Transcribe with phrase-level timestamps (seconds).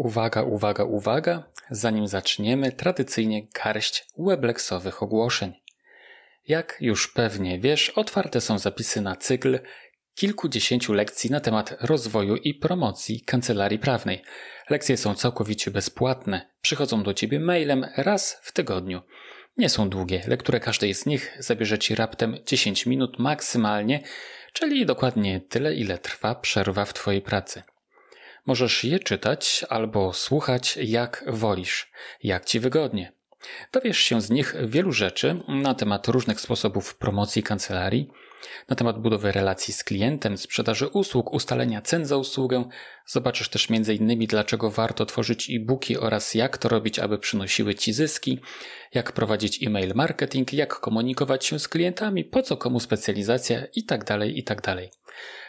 [0.00, 1.42] Uwaga, uwaga, uwaga.
[1.70, 5.52] Zanim zaczniemy, tradycyjnie garść webleksowych ogłoszeń.
[6.48, 9.58] Jak już pewnie wiesz, otwarte są zapisy na cykl
[10.14, 14.22] kilkudziesięciu lekcji na temat rozwoju i promocji kancelarii prawnej.
[14.70, 19.02] Lekcje są całkowicie bezpłatne, przychodzą do ciebie mailem raz w tygodniu.
[19.56, 24.02] Nie są długie, lekturę każdej z nich zabierze ci raptem 10 minut maksymalnie,
[24.52, 27.62] czyli dokładnie tyle, ile trwa przerwa w twojej pracy.
[28.46, 33.12] Możesz je czytać albo słuchać jak wolisz, jak ci wygodnie.
[33.72, 38.10] Dowiesz się z nich wielu rzeczy na temat różnych sposobów promocji kancelarii,
[38.68, 42.64] na temat budowy relacji z klientem, sprzedaży usług, ustalenia cen za usługę.
[43.06, 44.26] Zobaczysz też m.in.
[44.26, 48.40] dlaczego warto tworzyć e-booki oraz jak to robić, aby przynosiły Ci zyski,
[48.94, 54.04] jak prowadzić e-mail marketing, jak komunikować się z klientami, po co komu specjalizacja itd.
[54.04, 54.62] Tak itd.
[54.62, 54.78] Tak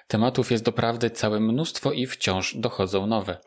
[0.08, 3.38] Tematów jest doprawdy całe mnóstwo i wciąż dochodzą nowe.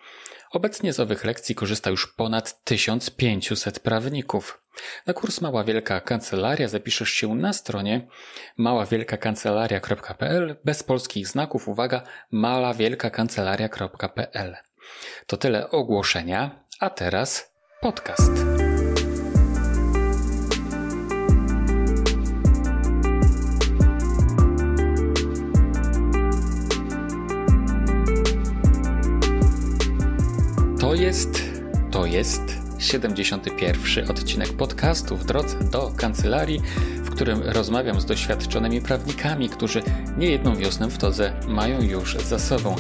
[0.55, 4.63] Obecnie z owych lekcji korzysta już ponad 1500 prawników.
[5.07, 8.07] Na kurs Mała Wielka Kancelaria zapiszesz się na stronie
[8.57, 14.57] maławielkakancelaria.pl bez polskich znaków, uwaga, malawielkakancelaria.pl.
[15.27, 18.54] To tyle ogłoszenia, a teraz podcast.
[31.05, 31.43] Jest,
[31.91, 32.43] to jest
[32.79, 36.61] 71 odcinek podcastu w drodze do kancelarii,
[37.05, 39.83] w którym rozmawiam z doświadczonymi prawnikami, którzy
[40.19, 42.77] niejedną wiosnę w todze mają już za sobą.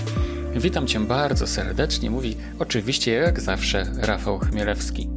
[0.56, 5.08] Witam Cię bardzo serdecznie, mówi oczywiście jak zawsze Rafał Chmielewski.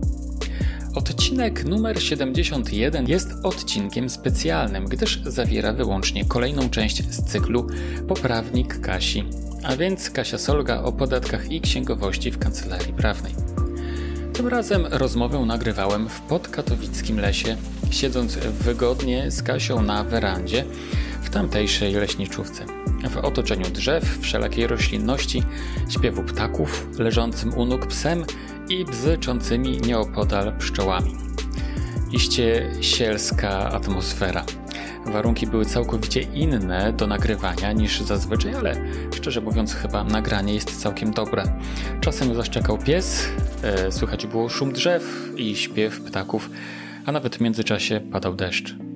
[0.95, 7.67] Odcinek numer 71 jest odcinkiem specjalnym, gdyż zawiera wyłącznie kolejną część z cyklu
[8.07, 13.35] Poprawnik Kasi a więc Kasia Solga o podatkach i księgowości w kancelarii prawnej.
[14.33, 17.57] Tym razem rozmowę nagrywałem w podkatowickim lesie,
[17.91, 20.65] siedząc wygodnie z Kasią na werandzie
[21.21, 22.65] w tamtejszej leśniczówce.
[23.09, 25.43] W otoczeniu drzew, wszelakiej roślinności,
[25.89, 28.25] śpiewu ptaków, leżącym u nóg psem
[28.69, 31.15] i bzyczącymi nieopodal pszczołami.
[32.11, 34.45] Iście sielska atmosfera.
[35.11, 38.75] Warunki były całkowicie inne do nagrywania niż zazwyczaj, ale
[39.15, 41.43] szczerze mówiąc, chyba nagranie jest całkiem dobre.
[42.01, 43.25] Czasem zaszczekał pies,
[43.63, 46.49] e, słychać było szum drzew i śpiew ptaków,
[47.05, 48.86] a nawet w międzyczasie padał deszcz.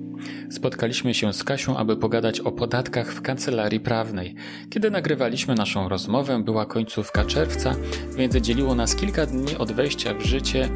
[0.52, 4.34] Spotkaliśmy się z Kasią, aby pogadać o podatkach w kancelarii prawnej.
[4.70, 7.74] Kiedy nagrywaliśmy naszą rozmowę, była końcówka czerwca,
[8.16, 10.68] więc dzieliło nas kilka dni od wejścia w życie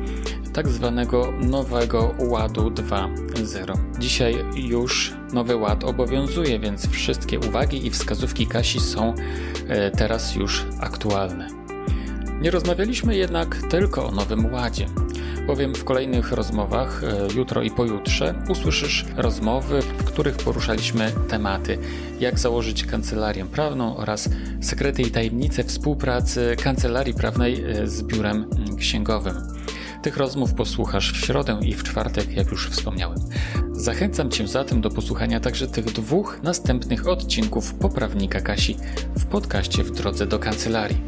[0.52, 3.78] tak zwanego nowego ładu 2.0.
[3.98, 9.14] Dzisiaj już nowy ład obowiązuje, więc wszystkie uwagi i wskazówki Kasi są
[9.68, 11.48] e, teraz już aktualne.
[12.40, 14.86] Nie rozmawialiśmy jednak tylko o nowym ładzie
[15.46, 21.78] bowiem w kolejnych rozmowach, e, jutro i pojutrze, usłyszysz rozmowy, w których poruszaliśmy tematy,
[22.20, 24.28] jak założyć kancelarię prawną oraz
[24.60, 29.34] sekrety i tajemnice współpracy kancelarii prawnej e, z biurem księgowym.
[30.02, 33.18] Tych rozmów posłuchasz w środę i w czwartek, jak już wspomniałem.
[33.72, 38.76] Zachęcam Cię zatem do posłuchania także tych dwóch następnych odcinków poprawnika Kasi
[39.18, 41.00] w podcaście w drodze do kancelarii.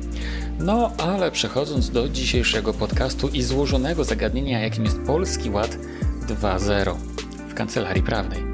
[0.61, 5.79] No, ale przechodząc do dzisiejszego podcastu i złożonego zagadnienia, jakim jest Polski Ład
[6.27, 6.95] 2.0
[7.49, 8.45] w kancelarii prawnej.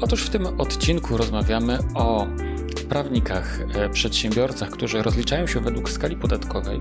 [0.00, 2.26] Otóż w tym odcinku rozmawiamy o
[2.88, 6.80] prawnikach, e, przedsiębiorcach, którzy rozliczają się według skali podatkowej,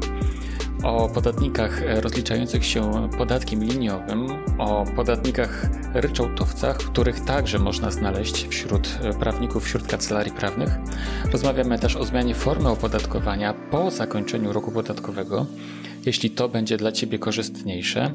[0.84, 4.28] o podatnikach rozliczających się podatkiem liniowym,
[4.62, 8.88] o podatnikach ryczałtowcach, których także można znaleźć wśród
[9.20, 10.70] prawników, wśród kancelarii prawnych.
[11.32, 15.46] Rozmawiamy też o zmianie formy opodatkowania po zakończeniu roku podatkowego
[16.06, 18.12] jeśli to będzie dla Ciebie korzystniejsze.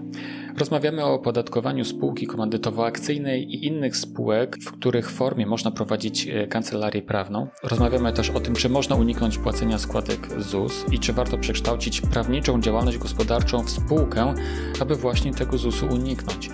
[0.59, 7.03] Rozmawiamy o opodatkowaniu spółki komandytowo-akcyjnej i innych spółek, w których formie można prowadzić e, kancelarię
[7.03, 7.49] prawną.
[7.63, 12.61] Rozmawiamy też o tym, czy można uniknąć płacenia składek ZUS i czy warto przekształcić prawniczą
[12.61, 14.35] działalność gospodarczą w spółkę,
[14.81, 16.51] aby właśnie tego ZUS-u uniknąć.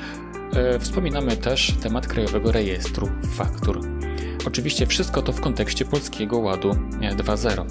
[0.55, 3.92] E, wspominamy też temat Krajowego Rejestru Faktur.
[4.47, 7.65] Oczywiście wszystko to w kontekście Polskiego Ładu 2.0.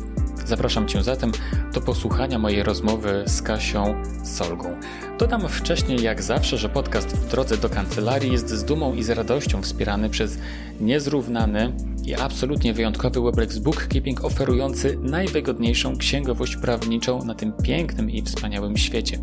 [0.45, 1.31] Zapraszam Cię zatem
[1.73, 4.79] do posłuchania mojej rozmowy z Kasią Solgą.
[5.19, 9.09] Dodam wcześniej, jak zawsze, że podcast w drodze do kancelarii jest z dumą i z
[9.09, 10.37] radością wspierany przez
[10.81, 11.73] niezrównany
[12.05, 19.19] i absolutnie wyjątkowy Weblex Bookkeeping oferujący najwygodniejszą księgowość prawniczą na tym pięknym i wspaniałym świecie.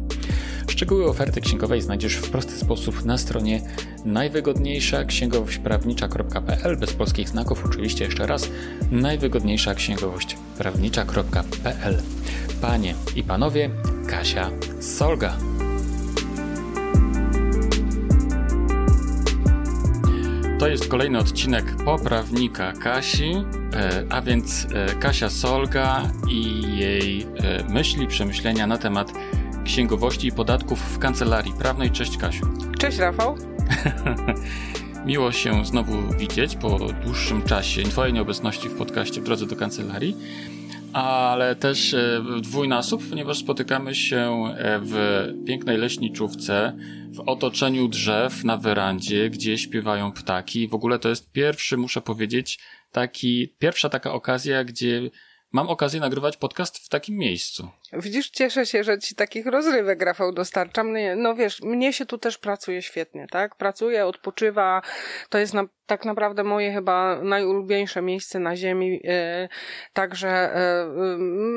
[0.69, 3.61] Szczegóły oferty księgowej znajdziesz w prosty sposób na stronie
[4.05, 8.50] najwygodniejsza księgowość prawnicza.pl bez polskich znaków oczywiście jeszcze raz
[8.91, 12.03] najwygodniejsza księgowość prawnicza.pl
[12.61, 13.70] Panie i panowie,
[14.06, 14.50] Kasia
[14.81, 15.37] Solga.
[20.59, 23.32] To jest kolejny odcinek poprawnika Kasi,
[23.75, 29.12] e, a więc e, Kasia Solga i jej e, myśli, przemyślenia na temat
[29.69, 31.91] księgowości i podatków w kancelarii prawnej.
[31.91, 32.47] Cześć Kasiu.
[32.79, 33.37] Cześć Rafał.
[35.06, 40.17] Miło się znowu widzieć po dłuższym czasie Twojej nieobecności w podcaście w drodze do kancelarii
[40.93, 46.76] ale też e, dwójnasób, ponieważ spotykamy się e, w pięknej leśniczówce,
[47.11, 50.69] w otoczeniu drzew na werandzie, gdzie śpiewają ptaki.
[50.69, 52.59] W ogóle to jest pierwszy, muszę powiedzieć,
[52.93, 55.11] taki, pierwsza taka okazja, gdzie
[55.53, 57.69] mam okazję nagrywać podcast w takim miejscu.
[57.93, 60.94] Widzisz, cieszę się, że ci takich rozrywek, Rafał, dostarczam.
[61.17, 63.56] No wiesz, mnie się tu też pracuje świetnie, tak?
[63.56, 64.82] Pracuję, odpoczywa.
[65.29, 69.00] To jest na, tak naprawdę moje chyba najulubieńsze miejsce na ziemi.
[69.05, 69.49] Yy,
[69.93, 70.50] także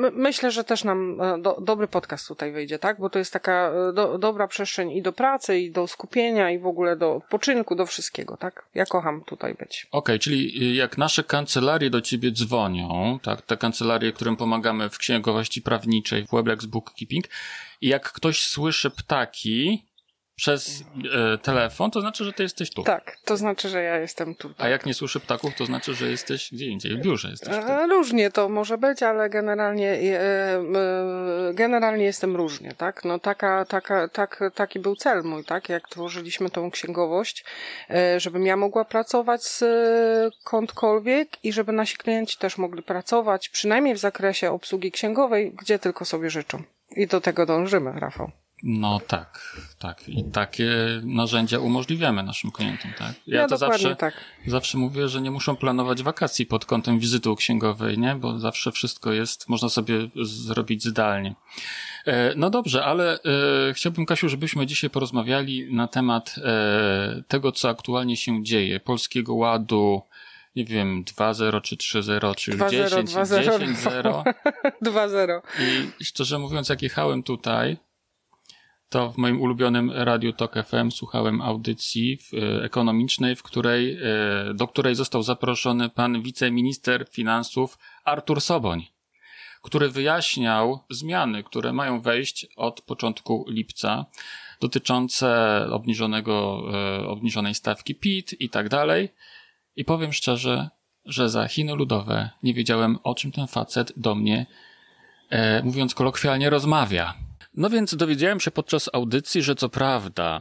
[0.02, 3.00] yy, myślę, że też nam do, dobry podcast tutaj wyjdzie, tak?
[3.00, 6.66] Bo to jest taka do, dobra przestrzeń i do pracy, i do skupienia, i w
[6.66, 8.64] ogóle do odpoczynku, do wszystkiego, tak?
[8.74, 9.86] Ja kocham tutaj być.
[9.90, 13.42] Okej, okay, czyli jak nasze kancelarie do ciebie dzwonią, tak?
[13.42, 17.28] Te kancelarie, którym pomagamy w księgowości prawniczej, w Weblex Bookkeeping.
[17.80, 19.86] I jak ktoś słyszy ptaki
[20.36, 20.84] przez
[21.14, 22.82] e, telefon, to znaczy, że ty jesteś tu.
[22.82, 24.48] Tak, to znaczy, że ja jestem tu.
[24.48, 24.66] Tak.
[24.66, 27.54] A jak nie słyszy ptaków, to znaczy, że jesteś gdzie indziej, w biurze jesteś.
[27.54, 33.04] E, różnie to może być, ale generalnie e, e, generalnie jestem różnie, tak?
[33.04, 35.68] No taka, taka, tak, taki był cel mój, tak?
[35.68, 37.44] Jak tworzyliśmy tą księgowość,
[37.90, 39.64] e, żebym ja mogła pracować z
[40.44, 46.04] kądkolwiek i żeby nasi klienci też mogli pracować, przynajmniej w zakresie obsługi księgowej, gdzie tylko
[46.04, 46.62] sobie życzą.
[46.96, 48.30] I do tego dążymy, Rafał.
[48.62, 50.08] No tak, tak.
[50.08, 50.70] I takie
[51.04, 53.12] narzędzia umożliwiamy naszym klientom, tak?
[53.26, 54.14] Ja, ja to zawsze, tak.
[54.46, 58.14] zawsze mówię, że nie muszą planować wakacji pod kątem wizyty księgowej, nie?
[58.14, 61.34] Bo zawsze wszystko jest, można sobie zrobić zdalnie.
[62.06, 67.68] E, no dobrze, ale e, chciałbym, Kasiu, żebyśmy dzisiaj porozmawiali na temat e, tego, co
[67.68, 68.80] aktualnie się dzieje.
[68.80, 70.02] Polskiego Ładu,
[70.56, 74.22] nie wiem, 2-0 czy 3-0, czy 10, 10-0.
[74.82, 75.40] 2-0.
[76.00, 77.76] I szczerze mówiąc, jak jechałem tutaj,
[78.92, 84.68] to w moim ulubionym Radiu Tok FM słuchałem audycji e, ekonomicznej, w której, e, do
[84.68, 88.86] której został zaproszony pan wiceminister finansów Artur Soboń,
[89.62, 94.06] który wyjaśniał zmiany, które mają wejść od początku lipca,
[94.60, 99.08] dotyczące obniżonego, e, obniżonej stawki PIT i tak dalej.
[99.76, 100.68] I powiem szczerze,
[101.04, 104.46] że za Chiny Ludowe nie wiedziałem, o czym ten facet do mnie,
[105.62, 107.14] mówiąc kolokwialnie, rozmawia.
[107.54, 110.40] No więc dowiedziałem się podczas audycji, że co prawda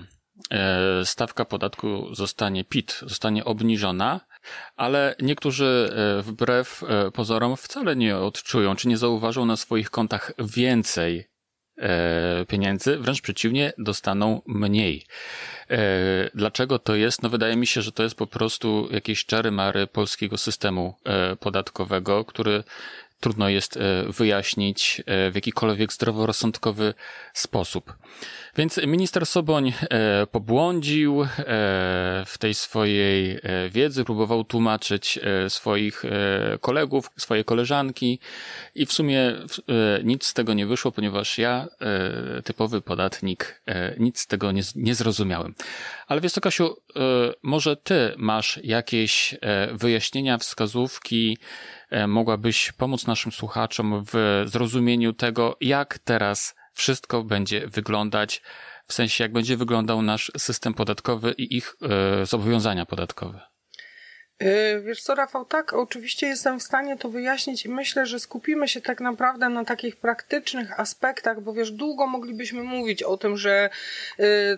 [0.52, 4.22] e, stawka podatku zostanie PIT, zostanie obniżona,
[4.76, 10.32] ale niektórzy e, wbrew e, pozorom wcale nie odczują, czy nie zauważą na swoich kontach
[10.40, 11.32] więcej
[12.48, 15.06] pieniędzy, wręcz przeciwnie, dostaną mniej.
[16.36, 17.24] Dlaczego to jest?
[17.24, 20.96] No wydaje mi się, że to jest po prostu jakieś czary mary polskiego systemu
[21.40, 22.64] podatkowego, który
[23.22, 26.94] trudno jest e, wyjaśnić e, w jakikolwiek zdroworozsądkowy
[27.34, 27.94] sposób.
[28.58, 31.28] Więc minister Soboń e, pobłądził
[32.26, 33.40] w tej swojej
[33.70, 36.04] wiedzy, próbował tłumaczyć swoich
[36.62, 38.20] kolegów, swoje koleżanki
[38.76, 39.34] i w sumie
[40.04, 41.68] nic z tego nie wyszło, ponieważ ja,
[42.44, 43.62] typowy podatnik,
[44.00, 45.56] nic z tego nie, nie zrozumiałem.
[46.08, 46.76] Ale wiesz co, Kasiu,
[47.44, 49.36] może ty masz jakieś
[49.72, 51.38] wyjaśnienia, wskazówki,
[52.08, 58.42] mogłabyś pomóc naszym słuchaczom w zrozumieniu tego, jak teraz wszystko będzie wyglądać,
[58.88, 61.76] w sensie jak będzie wyglądał nasz system podatkowy i ich
[62.22, 63.42] e, zobowiązania podatkowe.
[64.40, 68.68] E, wiesz co, Rafał, tak, oczywiście jestem w stanie to wyjaśnić i myślę, że skupimy
[68.68, 73.70] się tak naprawdę na takich praktycznych aspektach, bo wiesz, długo moglibyśmy mówić o tym, że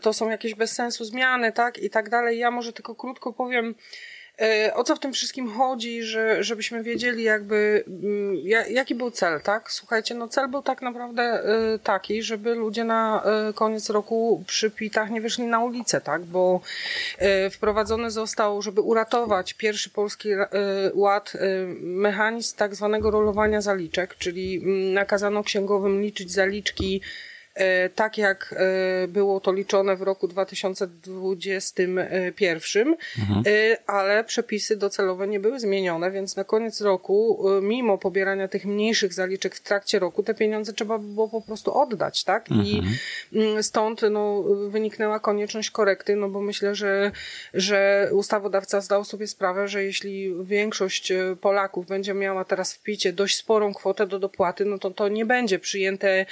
[0.02, 2.40] to są jakieś bez sensu zmiany, tak, i tak dalej.
[2.40, 3.76] Ja może tylko krótko powiem, E,
[4.74, 8.36] o co w tym wszystkim chodzi, że, żebyśmy wiedzieli jakby, mm,
[8.70, 9.72] jaki był cel, tak?
[9.72, 14.72] Słuchajcie, no cel był tak naprawdę e, taki, żeby ludzie na e, koniec roku przy
[14.72, 16.22] pitach nie wyszli na ulicę, tak?
[16.22, 16.62] Bo
[17.52, 20.30] wprowadzony został, żeby uratować pierwszy polski
[20.94, 21.34] ład,
[21.80, 27.33] mechanizm tak zwanego rolowania zaliczek, czyli mm, nakazano księgowym liczyć zaliczki E,
[27.96, 33.44] tak jak e, było to liczone w roku 2021, mhm.
[33.48, 39.14] E, ale przepisy docelowe nie były zmienione, więc na koniec roku, mimo pobierania tych mniejszych
[39.14, 42.52] zaliczek w trakcie roku, te pieniądze trzeba było po prostu oddać, tak?
[42.52, 42.68] Mhm.
[42.68, 42.82] I
[43.34, 47.12] mm, stąd no, wyniknęła konieczność korekty, no bo myślę, że,
[47.54, 53.38] że ustawodawca zdał sobie sprawę, że jeśli większość Polaków będzie miała teraz w picie dość
[53.38, 56.26] sporą kwotę do dopłaty, no to to nie będzie przyjęte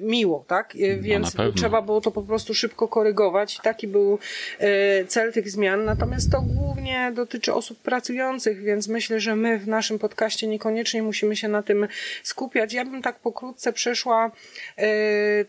[0.00, 0.53] miło, tak?
[0.54, 0.74] Tak?
[0.76, 3.58] E, no, więc no, trzeba było to po prostu szybko korygować.
[3.62, 4.18] Taki był
[4.58, 5.84] e, cel tych zmian.
[5.84, 11.36] Natomiast to głównie dotyczy osób pracujących, więc myślę, że my w naszym podcaście niekoniecznie musimy
[11.36, 11.88] się na tym
[12.22, 12.72] skupiać.
[12.72, 14.30] Ja bym tak pokrótce przeszła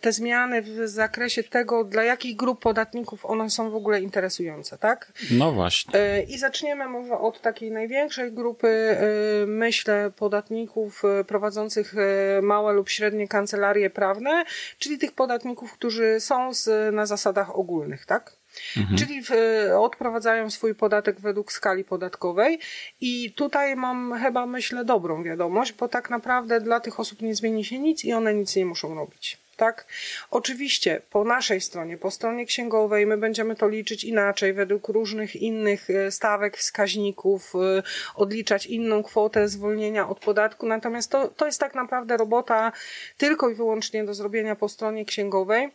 [0.01, 5.12] te zmiany w zakresie tego, dla jakich grup podatników one są w ogóle interesujące, tak?
[5.31, 5.91] No właśnie.
[6.27, 8.97] I zaczniemy może od takiej największej grupy,
[9.47, 11.95] myślę, podatników prowadzących
[12.41, 14.43] małe lub średnie kancelarie prawne,
[14.79, 18.37] czyli tych podatników, którzy są z, na zasadach ogólnych, tak?
[18.77, 18.97] Mhm.
[18.97, 19.29] Czyli w,
[19.77, 22.59] odprowadzają swój podatek według skali podatkowej
[23.01, 27.65] i tutaj mam chyba myślę dobrą wiadomość, bo tak naprawdę dla tych osób nie zmieni
[27.65, 29.88] się nic i one nic nie muszą robić tak?
[30.31, 35.89] Oczywiście po naszej stronie, po stronie księgowej my będziemy to liczyć inaczej, według różnych innych
[35.89, 37.83] e, stawek, wskaźników, e,
[38.15, 42.71] odliczać inną kwotę zwolnienia od podatku, natomiast to, to jest tak naprawdę robota
[43.17, 45.71] tylko i wyłącznie do zrobienia po stronie księgowej.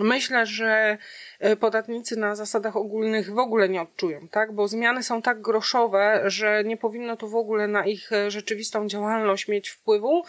[0.00, 0.98] Myślę, że
[1.60, 4.52] podatnicy na zasadach ogólnych w ogóle nie odczują, tak?
[4.52, 8.88] Bo zmiany są tak groszowe, że nie powinno to w ogóle na ich e, rzeczywistą
[8.88, 10.24] działalność mieć wpływu.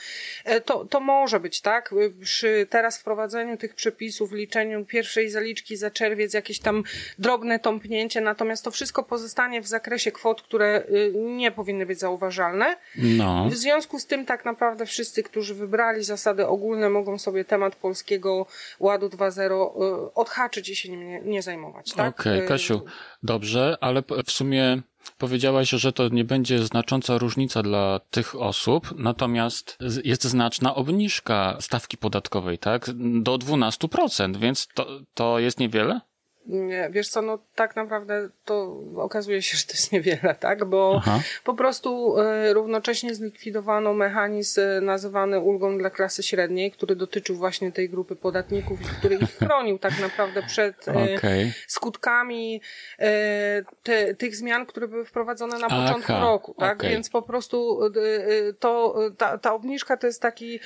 [0.45, 1.93] E, to, to może być, tak?
[2.21, 6.83] Przy teraz wprowadzeniu tych przepisów, liczeniu pierwszej zaliczki za czerwiec, jakieś tam
[7.19, 12.75] drobne tąpnięcie, natomiast to wszystko pozostanie w zakresie kwot, które nie powinny być zauważalne.
[12.95, 13.49] No.
[13.49, 18.45] W związku z tym tak naprawdę wszyscy, którzy wybrali zasady ogólne, mogą sobie temat polskiego
[18.79, 19.73] ładu 2.0 dopiero
[20.07, 21.91] y, odhaczyć i się nim nie, nie zajmować.
[21.91, 22.19] Tak?
[22.19, 22.81] Okej, okay, Kasiu,
[23.23, 24.81] dobrze, ale w sumie
[25.17, 31.97] Powiedziałaś, że to nie będzie znacząca różnica dla tych osób, natomiast jest znaczna obniżka stawki
[31.97, 32.89] podatkowej, tak?
[33.21, 36.01] Do 12%, więc to, to jest niewiele?
[36.89, 40.65] Wiesz co, no tak naprawdę to okazuje się, że to jest niewiele, tak?
[40.65, 41.19] Bo Aha.
[41.43, 47.71] po prostu y, równocześnie zlikwidowano mechanizm e, nazywany ulgą dla klasy średniej, który dotyczył właśnie
[47.71, 51.53] tej grupy podatników i który ich chronił tak naprawdę przed y, okay.
[51.67, 52.61] skutkami
[52.99, 53.03] y,
[53.83, 56.21] te, tych zmian, które były wprowadzone na początku Aha.
[56.21, 56.77] roku, tak?
[56.77, 56.89] Okay.
[56.89, 57.79] Więc po prostu
[58.59, 60.59] to, ta, ta obniżka to jest taki,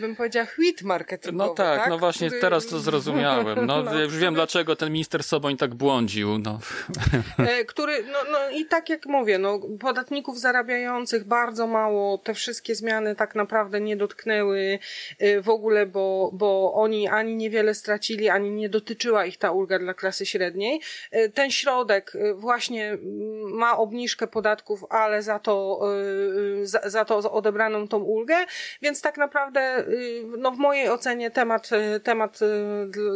[0.00, 1.88] bym powiedziała, hit marketingowy, No tak, tak?
[1.88, 2.40] no właśnie który...
[2.40, 3.66] teraz to zrozumiałem.
[3.66, 6.58] No, no już wiem dlaczego ten minister minister Soboń tak błądził, no.
[7.38, 12.74] E, który, no, no i tak jak mówię, no, podatników zarabiających bardzo mało, te wszystkie
[12.74, 14.78] zmiany tak naprawdę nie dotknęły
[15.18, 19.78] e, w ogóle, bo, bo oni ani niewiele stracili, ani nie dotyczyła ich ta ulga
[19.78, 20.80] dla klasy średniej.
[21.10, 22.98] E, ten środek właśnie
[23.52, 25.80] ma obniżkę podatków, ale za to,
[26.62, 28.36] za, za to odebraną tą ulgę,
[28.82, 29.84] więc tak naprawdę,
[30.38, 31.70] no w mojej ocenie temat,
[32.02, 32.38] temat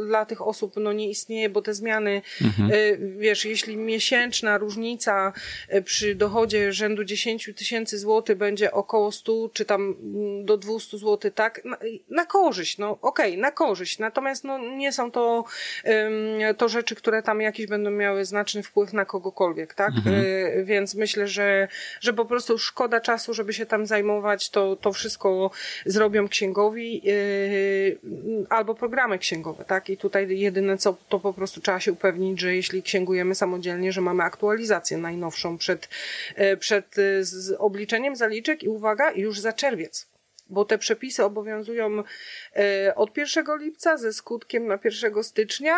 [0.07, 2.23] dla tych osób, no nie istnieje, bo te zmiany zmiany.
[2.43, 2.73] Mhm.
[2.73, 5.33] Y, wiesz, jeśli miesięczna różnica
[5.75, 10.99] y, przy dochodzie rzędu 10 tysięcy złotych będzie około 100 czy tam mm, do 200
[10.99, 11.77] złotych, tak, na,
[12.11, 13.99] na korzyść, no okej, okay, na korzyść.
[13.99, 15.45] Natomiast no, nie są to,
[16.59, 19.93] to rzeczy, które tam jakieś będą miały znaczny wpływ na kogokolwiek, tak?
[19.97, 20.25] Mhm.
[20.25, 21.69] Y, więc myślę, że,
[22.01, 25.51] że po prostu szkoda czasu, żeby się tam zajmować, to, to wszystko
[25.87, 27.03] zrobią księgowi
[28.49, 29.91] albo programy księgowe, tak?
[29.91, 34.01] I tutaj jedyne co, to po prostu trzeba się upewnić, że jeśli księgujemy samodzielnie, że
[34.01, 35.89] mamy aktualizację najnowszą przed,
[36.35, 40.09] e, przed e, obliczeniem zaliczek i uwaga, już za czerwiec
[40.51, 42.03] bo te przepisy obowiązują
[42.57, 45.75] e, od 1 lipca ze skutkiem na 1 stycznia,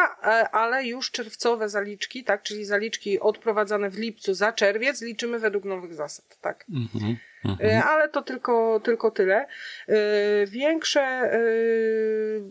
[0.52, 5.94] ale już czerwcowe zaliczki, tak, czyli zaliczki odprowadzane w lipcu za czerwiec liczymy według nowych
[5.94, 6.64] zasad, tak.
[6.74, 7.16] Mhm.
[7.44, 7.70] Mhm.
[7.70, 9.46] E, ale to tylko, tylko tyle.
[9.88, 9.96] E,
[10.46, 11.40] większe e,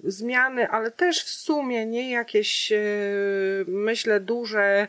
[0.04, 2.74] zmiany, ale też w sumie nie jakieś,
[3.68, 4.88] myślę, duże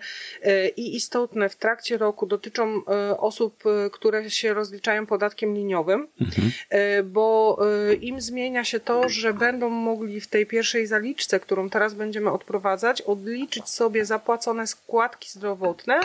[0.76, 2.82] i istotne w trakcie roku dotyczą
[3.18, 6.50] osób, które się rozliczają podatkiem liniowym, mhm.
[7.04, 7.58] bo
[8.00, 13.02] im zmienia się to, że będą mogli w tej pierwszej zaliczce, którą teraz będziemy odprowadzać,
[13.02, 16.00] odliczyć sobie zapłacone składki zdrowotne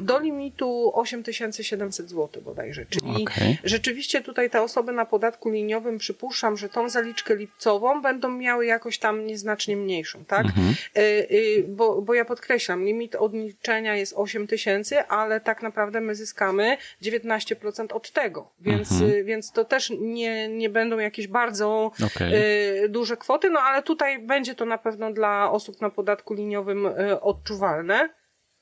[0.00, 3.58] do limitu 8700 zł bodajże, czyli okay Okay.
[3.64, 8.98] Rzeczywiście tutaj te osoby na podatku liniowym przypuszczam, że tą zaliczkę lipcową będą miały jakoś
[8.98, 10.46] tam nieznacznie mniejszą, tak?
[10.46, 10.74] Mhm.
[10.96, 16.14] Y, y, bo, bo ja podkreślam, limit odliczenia jest 8 tysięcy, ale tak naprawdę my
[16.14, 19.10] zyskamy 19% od tego, więc, mhm.
[19.10, 22.32] Y, więc to też nie, nie będą jakieś bardzo okay.
[22.88, 26.88] duże kwoty, no ale tutaj będzie to na pewno dla osób na podatku liniowym
[27.20, 28.08] odczuwalne.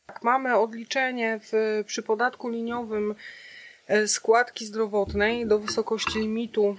[0.06, 3.14] Tak, mamy odliczenie w, przy podatku liniowym
[4.06, 6.76] składki zdrowotnej do wysokości limitu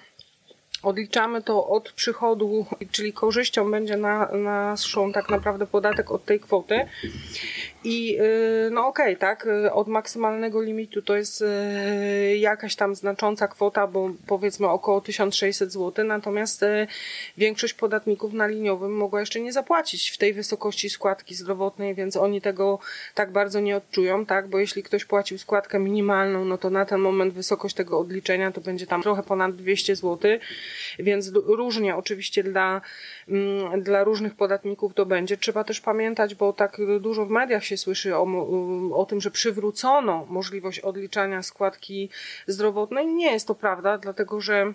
[0.84, 6.86] odliczamy to od przychodu, czyli korzyścią będzie na, naszą tak naprawdę podatek od tej kwoty.
[7.84, 8.18] I
[8.72, 11.44] no okej, okay, tak, od maksymalnego limitu to jest
[12.38, 16.66] jakaś tam znacząca kwota, bo powiedzmy około 1600 zł, natomiast
[17.38, 22.42] większość podatników na liniowym mogła jeszcze nie zapłacić w tej wysokości składki zdrowotnej, więc oni
[22.42, 22.80] tego
[23.14, 27.00] tak bardzo nie odczują, tak, bo jeśli ktoś płacił składkę minimalną, no to na ten
[27.00, 30.32] moment wysokość tego odliczenia to będzie tam trochę ponad 200 zł,
[31.00, 32.82] więc różnie oczywiście dla,
[33.30, 35.38] mm, dla różnych podatników to będzie.
[35.38, 38.28] Trzeba też pamiętać, bo tak dużo w mediach się słyszy o,
[38.94, 42.10] o tym, że przywrócono możliwość odliczania składki
[42.48, 43.08] zdrowotnej.
[43.08, 44.74] Nie jest to prawda, dlatego że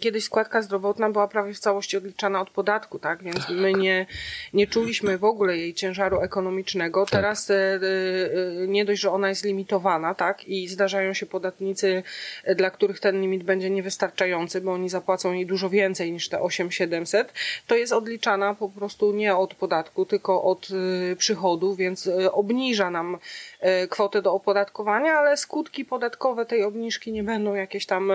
[0.00, 3.22] Kiedyś składka zdrowotna była prawie w całości odliczana od podatku, tak?
[3.22, 3.50] Więc tak.
[3.50, 4.06] my nie,
[4.54, 7.04] nie czuliśmy w ogóle jej ciężaru ekonomicznego.
[7.04, 7.10] Tak.
[7.10, 7.80] Teraz e, e,
[8.66, 10.48] nie dość, że ona jest limitowana, tak?
[10.48, 12.02] I zdarzają się podatnicy,
[12.44, 16.40] e, dla których ten limit będzie niewystarczający, bo oni zapłacą jej dużo więcej niż te
[16.40, 17.32] 8700,
[17.66, 20.68] to jest odliczana po prostu nie od podatku, tylko od
[21.18, 23.18] przychodu, więc obniża nam
[23.88, 28.12] kwotę do opodatkowania, ale skutki podatkowe tej obniżki nie będą jakieś tam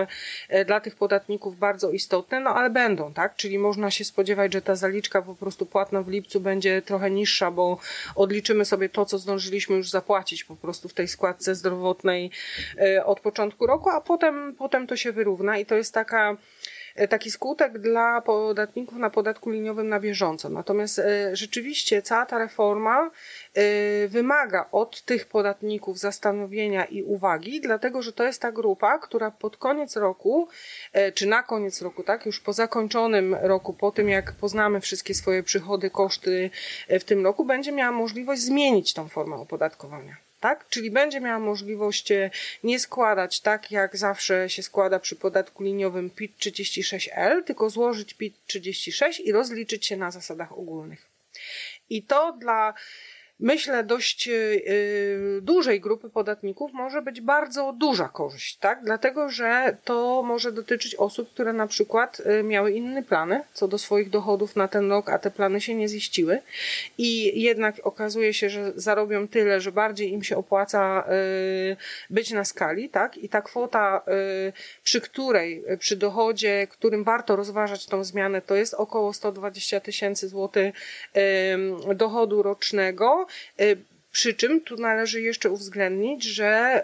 [0.66, 3.36] dla tych podatników bardzo istotne, no ale będą, tak?
[3.36, 7.50] Czyli można się spodziewać, że ta zaliczka po prostu płatna w lipcu będzie trochę niższa,
[7.50, 7.78] bo
[8.14, 12.30] odliczymy sobie to, co zdążyliśmy już zapłacić po prostu w tej składce zdrowotnej
[12.78, 16.36] e, od początku roku, a potem, potem to się wyrówna i to jest taka
[17.08, 20.48] taki skutek dla podatników na podatku liniowym na bieżąco.
[20.48, 23.10] Natomiast e, rzeczywiście cała ta reforma
[23.54, 23.60] e,
[24.08, 29.56] wymaga od tych podatników zastanowienia i uwagi, dlatego że to jest ta grupa, która pod
[29.56, 30.48] koniec roku,
[31.14, 35.42] czy na koniec roku, tak, już po zakończonym roku, po tym jak poznamy wszystkie swoje
[35.42, 36.50] przychody, koszty
[36.88, 40.68] w tym roku, będzie miała możliwość zmienić tą formę opodatkowania tak?
[40.68, 42.30] Czyli będzie miała możliwość e,
[42.64, 48.34] nie składać tak, jak zawsze się składa przy podatku liniowym PIT 36L, tylko złożyć PIT
[48.46, 51.06] 36 i rozliczyć się na zasadach ogólnych.
[51.90, 52.74] I to dla
[53.40, 58.80] myślę, dość yy, dużej grupy podatników może być bardzo duża korzyść, tak?
[58.84, 63.78] Dlatego, że to może dotyczyć osób, które na przykład yy, miały inne plany co do
[63.78, 66.40] swoich dochodów na ten rok, a te plany się nie ziściły
[66.98, 71.04] i jednak okazuje się, że zarobią tyle, że bardziej im się opłaca
[72.10, 73.18] być na skali, tak?
[73.18, 74.02] I ta kwota,
[74.82, 80.74] przy której, przy dochodzie, którym warto rozważać tą zmianę, to jest około 120 tysięcy złotych
[81.94, 83.23] dochodu rocznego,
[83.60, 83.76] Y,
[84.14, 86.82] przy czym tu należy jeszcze uwzględnić, że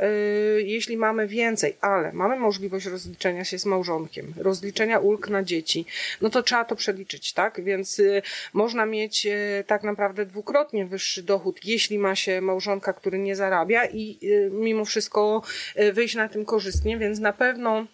[0.58, 5.86] y, jeśli mamy więcej, ale mamy możliwość rozliczenia się z małżonkiem, rozliczenia ulg na dzieci,
[6.20, 7.64] no to trzeba to przeliczyć, tak?
[7.64, 8.22] Więc y,
[8.52, 13.84] można mieć y, tak naprawdę dwukrotnie wyższy dochód, jeśli ma się małżonka, który nie zarabia
[13.84, 15.42] i y, mimo wszystko
[15.78, 17.86] y, wyjść na tym korzystnie, więc na pewno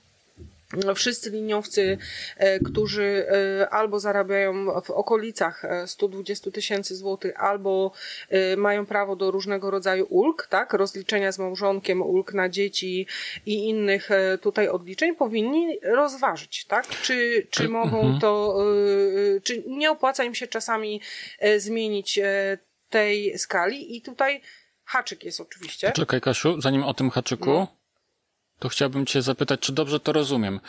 [0.94, 1.98] wszyscy liniowcy,
[2.36, 3.26] e, którzy
[3.62, 7.92] e, albo zarabiają w okolicach 120 e, tysięcy złotych, albo
[8.56, 13.06] mają prawo do różnego rodzaju ulg, tak, rozliczenia z małżonkiem, ulg na dzieci
[13.46, 14.08] i innych
[14.40, 18.20] tutaj odliczeń, powinni rozważyć, tak, czy, czy mogą mhm.
[18.20, 18.58] to,
[19.42, 21.00] czy nie opłaca im się czasami
[21.56, 22.20] zmienić
[22.90, 23.96] tej skali?
[23.96, 24.40] I tutaj
[24.84, 25.92] haczyk jest oczywiście.
[25.92, 27.76] Czekaj Kasiu, zanim o tym haczyku, no
[28.58, 30.60] to chciałbym Cię zapytać, czy dobrze to rozumiem.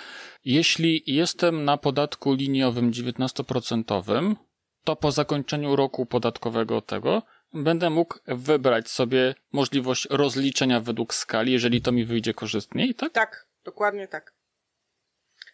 [0.46, 4.36] Jeśli jestem na podatku liniowym 19%,
[4.84, 7.22] to po zakończeniu roku podatkowego tego
[7.54, 13.14] będę mógł wybrać sobie możliwość rozliczenia według skali, jeżeli to mi wyjdzie korzystniej, tak?
[13.14, 14.34] Tak, dokładnie tak.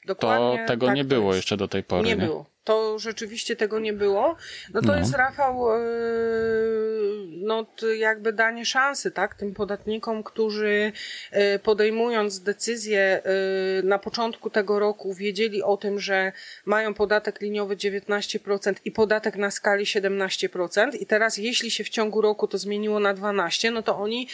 [0.06, 2.08] Dokładnie to tego tak nie było jeszcze do tej pory.
[2.08, 2.53] Nie, nie, było.
[2.64, 4.36] To rzeczywiście tego nie było.
[4.74, 4.96] No to no.
[4.96, 7.66] jest Rafał, yy, no
[7.98, 10.92] jakby danie szansy, tak, tym podatnikom, którzy
[11.32, 16.32] yy, podejmując decyzję yy, na początku tego roku wiedzieli o tym, że
[16.66, 22.22] mają podatek liniowy 19% i podatek na skali 17% i teraz jeśli się w ciągu
[22.22, 24.28] roku to zmieniło na 12, no to oni,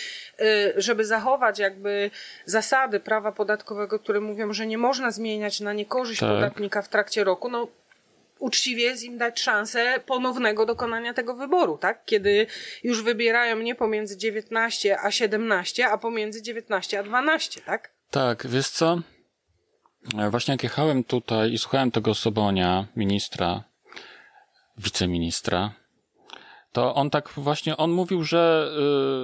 [0.75, 2.11] żeby zachować jakby
[2.45, 6.29] zasady prawa podatkowego, które mówią, że nie można zmieniać na niekorzyść tak.
[6.29, 7.67] podatnika w trakcie roku, no
[8.39, 12.06] uczciwie jest im dać szansę ponownego dokonania tego wyboru, tak?
[12.06, 12.47] Kiedy
[12.84, 17.93] już wybierają nie pomiędzy 19 a 17, a pomiędzy 19 a 12, tak?
[18.12, 19.02] Tak, wiesz co?
[20.17, 23.63] E, właśnie jak jechałem tutaj i słuchałem tego Sobonia, ministra,
[24.78, 25.71] wiceministra,
[26.71, 28.71] to on tak właśnie, on mówił, że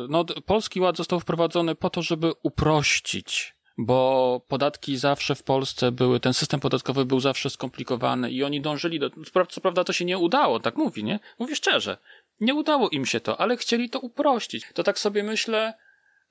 [0.06, 5.92] y, no, Polski Ład został wprowadzony po to, żeby uprościć bo podatki zawsze w Polsce
[5.92, 9.10] były, ten system podatkowy był zawsze skomplikowany i oni dążyli do,
[9.50, 11.20] co prawda to się nie udało, tak mówi, nie?
[11.40, 11.98] Mówi szczerze,
[12.40, 14.66] nie udało im się to, ale chcieli to uprościć.
[14.74, 15.74] To tak sobie myślę,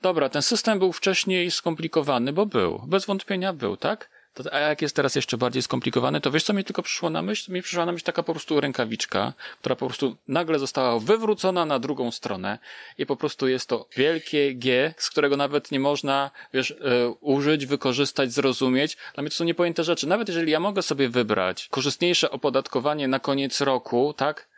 [0.02, 4.10] dobra, ten system był wcześniej skomplikowany, bo był, bez wątpienia był, tak?
[4.34, 7.22] To, a jak jest teraz jeszcze bardziej skomplikowane, to wiesz, co mi tylko przyszło na
[7.22, 7.52] myśl?
[7.52, 11.78] Mi przyszła na myśl taka po prostu rękawiczka, która po prostu nagle została wywrócona na
[11.78, 12.58] drugą stronę
[12.98, 16.76] i po prostu jest to wielkie G, z którego nawet nie można, wiesz, y,
[17.20, 18.96] użyć, wykorzystać, zrozumieć.
[19.14, 20.06] Dla mnie to są niepojęte rzeczy.
[20.06, 24.48] Nawet jeżeli ja mogę sobie wybrać korzystniejsze opodatkowanie na koniec roku, tak?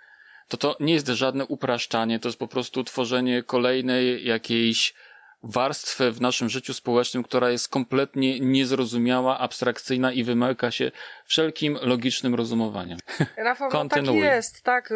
[0.48, 4.94] To to nie jest żadne upraszczanie, to jest po prostu tworzenie kolejnej jakiejś
[5.42, 10.92] warstwę w naszym życiu społecznym, która jest kompletnie niezrozumiała, abstrakcyjna i wymyka się
[11.26, 12.98] wszelkim logicznym rozumowaniem.
[13.36, 14.94] Rafał, no tak jest, tak, y,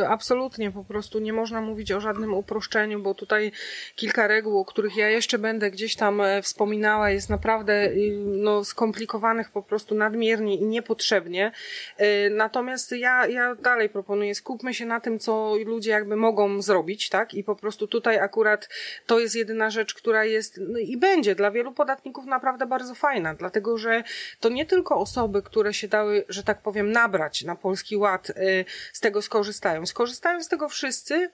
[0.00, 3.52] y, absolutnie, po prostu nie można mówić o żadnym uproszczeniu, bo tutaj
[3.94, 8.64] kilka reguł, o których ja jeszcze będę gdzieś tam e, wspominała, jest naprawdę y, no,
[8.64, 11.52] skomplikowanych po prostu nadmiernie i niepotrzebnie.
[11.96, 17.08] E, natomiast ja, ja dalej proponuję, skupmy się na tym, co ludzie jakby mogą zrobić,
[17.08, 18.68] tak, i po prostu tutaj akurat
[19.06, 23.34] to jest jedyna rzecz, która jest no, i będzie dla wielu podatników naprawdę bardzo fajna,
[23.34, 24.02] dlatego że
[24.40, 28.30] to nie tylko osoby, które które się dały, że tak powiem, nabrać na polski ład,
[28.30, 29.86] y, z tego skorzystają.
[29.86, 31.30] Skorzystają z tego wszyscy,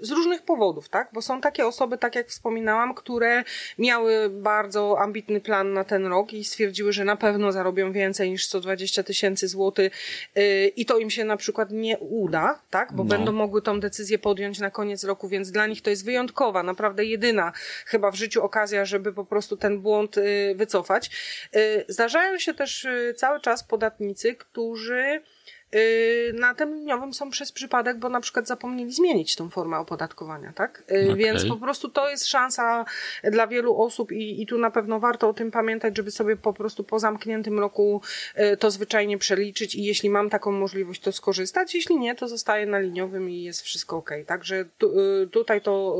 [0.00, 1.08] z różnych powodów, tak?
[1.12, 3.44] Bo są takie osoby, tak jak wspominałam, które
[3.78, 8.46] miały bardzo ambitny plan na ten rok i stwierdziły, że na pewno zarobią więcej niż
[8.46, 9.92] 120 tysięcy złotych
[10.36, 12.92] y, i to im się na przykład nie uda, tak?
[12.92, 13.08] Bo no.
[13.08, 17.04] będą mogły tą decyzję podjąć na koniec roku, więc dla nich to jest wyjątkowa, naprawdę
[17.04, 17.52] jedyna
[17.86, 21.10] chyba w życiu okazja, żeby po prostu ten błąd y, wycofać.
[21.88, 25.35] Zdarzają się też cały czas podatnicy, którzy Y,
[26.34, 30.82] na tym liniowym są przez przypadek, bo na przykład zapomnieli zmienić tą formę opodatkowania, tak?
[30.92, 31.16] Y, okay.
[31.16, 32.84] Więc po prostu to jest szansa
[33.24, 36.52] dla wielu osób i, i tu na pewno warto o tym pamiętać, żeby sobie po
[36.52, 38.02] prostu po zamkniętym roku
[38.38, 41.74] y, to zwyczajnie przeliczyć i jeśli mam taką możliwość, to skorzystać.
[41.74, 44.10] Jeśli nie, to zostaje na liniowym i jest wszystko ok.
[44.26, 44.90] Także tu,
[45.32, 45.98] tutaj to,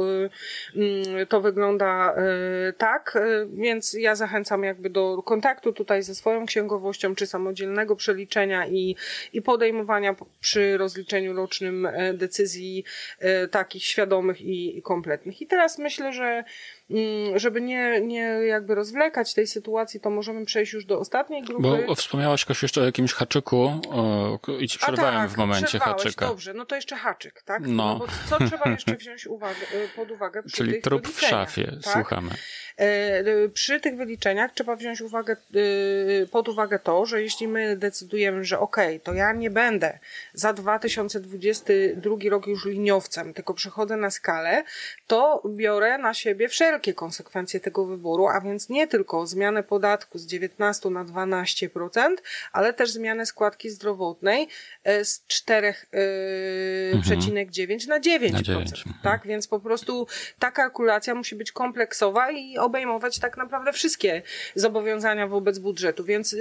[0.77, 2.15] mm, to wygląda
[2.79, 3.19] tak,
[3.53, 8.97] więc ja zachęcam jakby do kontaktu tutaj ze swoją księgowością, czy samodzielnego przeliczenia i,
[9.33, 12.85] i po podejmowania przy rozliczeniu rocznym e, decyzji
[13.19, 15.42] e, takich świadomych i kompletnych.
[15.42, 16.45] I teraz myślę, że
[16.90, 21.85] Mm, żeby nie, nie jakby rozwlekać tej sytuacji, to możemy przejść już do ostatniej grupy.
[21.87, 26.27] Bo wspomniałaś Kasiu jeszcze o jakimś haczyku o, i ci przerwałem tak, w momencie haczyka.
[26.27, 27.62] dobrze, no to jeszcze haczyk, tak?
[27.66, 27.69] No.
[27.69, 31.79] no bo co trzeba jeszcze wziąć uwagę, y, pod uwagę przy Czyli trup w szafie,
[31.85, 31.92] tak?
[31.92, 32.31] słuchamy.
[32.79, 37.77] E, y, przy tych wyliczeniach trzeba wziąć uwagę, y, pod uwagę to, że jeśli my
[37.77, 39.99] decydujemy, że ok, to ja nie będę
[40.35, 44.65] za 2022 rok już liniowcem, tylko przechodzę na skalę,
[45.07, 50.27] to biorę na siebie wszelkie konsekwencje tego wyboru, a więc nie tylko zmianę podatku z
[50.27, 52.17] 19 na 12%,
[52.53, 54.49] ale też zmianę składki zdrowotnej
[54.85, 55.73] e, z 4,9
[56.93, 57.89] mhm.
[57.89, 58.33] na 9%.
[58.33, 58.85] Na 9.
[59.03, 60.07] Tak, więc po prostu
[60.39, 64.23] ta kalkulacja musi być kompleksowa i obejmować tak naprawdę wszystkie
[64.55, 66.05] zobowiązania wobec budżetu.
[66.05, 66.37] Więc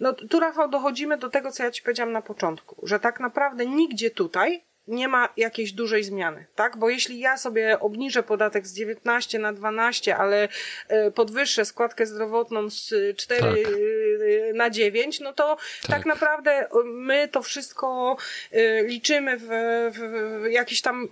[0.00, 3.66] no, tu Rafał dochodzimy do tego, co ja Ci powiedziałam na początku, że tak naprawdę
[3.66, 6.76] nigdzie tutaj nie ma jakiejś dużej zmiany, tak?
[6.76, 10.48] Bo jeśli ja sobie obniżę podatek z 19 na 12, ale
[10.88, 13.50] e, podwyższę składkę zdrowotną z 4 tak.
[13.50, 15.90] E, na 9, no to tak.
[15.90, 16.06] tak.
[16.06, 18.16] naprawdę my to wszystko
[18.84, 19.48] liczymy w,
[19.92, 21.08] w, w jakichś tam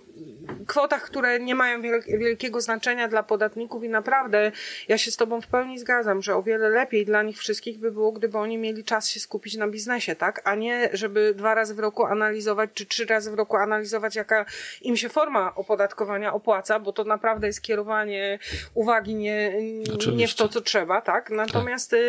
[0.67, 4.51] kwotach, które nie mają wielkiego znaczenia dla podatników i naprawdę
[4.87, 7.91] ja się z Tobą w pełni zgadzam, że o wiele lepiej dla nich wszystkich by
[7.91, 10.41] było, gdyby oni mieli czas się skupić na biznesie, tak?
[10.43, 14.45] A nie, żeby dwa razy w roku analizować, czy trzy razy w roku analizować, jaka
[14.81, 18.39] im się forma opodatkowania opłaca, bo to naprawdę jest kierowanie
[18.73, 19.53] uwagi nie,
[20.15, 21.29] nie w to, co trzeba, tak?
[21.29, 21.99] Natomiast, tak.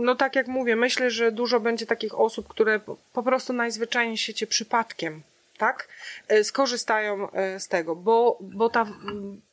[0.00, 2.80] no tak jak mówię, myślę, że dużo będzie takich osób, które
[3.12, 5.22] po prostu najzwyczajniej świecie przypadkiem
[5.58, 5.88] tak,
[6.28, 8.86] e, skorzystają e, z tego, bo, bo, ta,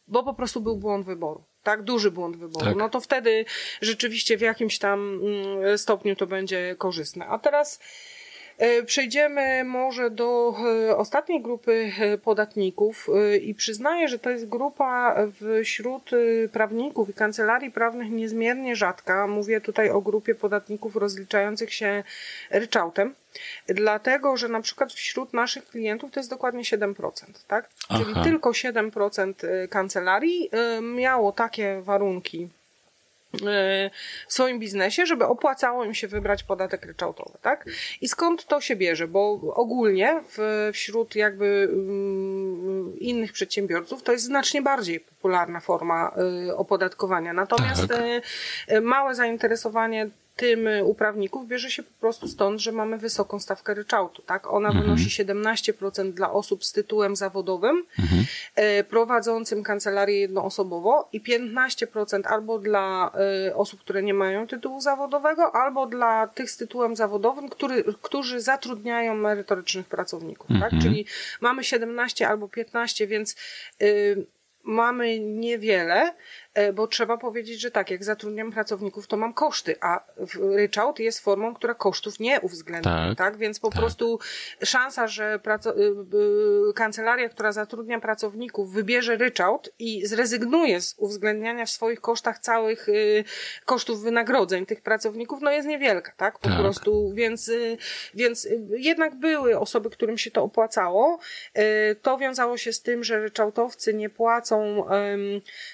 [0.07, 1.43] bo po prostu był błąd wyboru.
[1.63, 2.65] Tak, duży błąd wyboru.
[2.65, 2.75] Tak.
[2.75, 3.45] No to wtedy
[3.81, 7.27] rzeczywiście w jakimś tam mm, stopniu to będzie korzystne.
[7.27, 7.79] A teraz
[8.85, 10.55] przejdziemy może do
[10.89, 13.07] e, ostatniej grupy e, podatników
[13.41, 15.15] i przyznaję, że to jest grupa
[15.63, 16.11] wśród
[16.51, 19.27] prawników i kancelarii prawnych niezmiernie rzadka.
[19.27, 22.03] Mówię tutaj o grupie podatników rozliczających się
[22.49, 23.15] ryczałtem.
[23.67, 27.69] Dlatego, że na przykład wśród naszych klientów to jest dokładnie 7%, tak?
[27.89, 28.03] Aha.
[28.03, 29.33] Czyli tylko 7%
[29.69, 30.49] kancelarii
[30.81, 32.49] miało takie warunki
[34.27, 37.65] w swoim biznesie, żeby opłacało im się wybrać podatek ryczałtowy, tak?
[38.01, 39.07] I skąd to się bierze?
[39.07, 46.11] Bo ogólnie w, wśród jakby um, innych przedsiębiorców to jest znacznie bardziej popularna forma
[46.47, 47.33] y, opodatkowania.
[47.33, 48.01] Natomiast tak.
[48.71, 53.73] y, małe zainteresowanie tym u prawników bierze się po prostu stąd, że mamy wysoką stawkę
[53.73, 54.47] ryczałtu, tak?
[54.47, 54.85] Ona mhm.
[54.85, 58.25] wynosi 17% dla osób z tytułem zawodowym, mhm.
[58.89, 63.11] prowadzącym kancelarię jednoosobowo i 15% albo dla
[63.55, 69.15] osób, które nie mają tytułu zawodowego, albo dla tych z tytułem zawodowym, który, którzy zatrudniają
[69.15, 70.55] merytorycznych pracowników, tak?
[70.55, 70.71] mhm.
[70.71, 70.81] tak?
[70.81, 71.05] Czyli
[71.41, 73.35] mamy 17 albo 15, więc
[73.81, 74.25] y,
[74.65, 76.13] mamy niewiele,
[76.73, 80.03] bo trzeba powiedzieć, że tak, jak zatrudniam pracowników, to mam koszty, a
[80.41, 83.17] ryczałt jest formą, która kosztów nie uwzględnia, tak?
[83.17, 83.37] tak?
[83.37, 83.79] Więc po tak.
[83.79, 84.19] prostu
[84.63, 91.65] szansa, że praco- y, y, kancelaria, która zatrudnia pracowników, wybierze ryczałt i zrezygnuje z uwzględniania
[91.65, 93.23] w swoich kosztach całych y,
[93.65, 96.39] kosztów wynagrodzeń tych pracowników, no jest niewielka, tak?
[96.39, 96.59] Po tak.
[96.59, 97.51] prostu, więc,
[98.13, 101.19] więc jednak były osoby, którym się to opłacało.
[102.01, 104.85] To wiązało się z tym, że ryczałtowcy nie płacą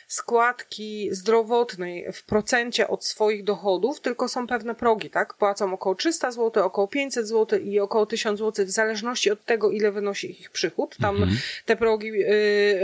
[0.07, 0.70] składki
[1.11, 5.33] zdrowotnej w procencie od swoich dochodów, tylko są pewne progi, tak?
[5.33, 9.71] Płacą około 300 zł, około 500 zł i około 1000 zł w zależności od tego,
[9.71, 10.95] ile wynosi ich przychód.
[11.01, 11.37] Tam mhm.
[11.65, 12.27] te progi y,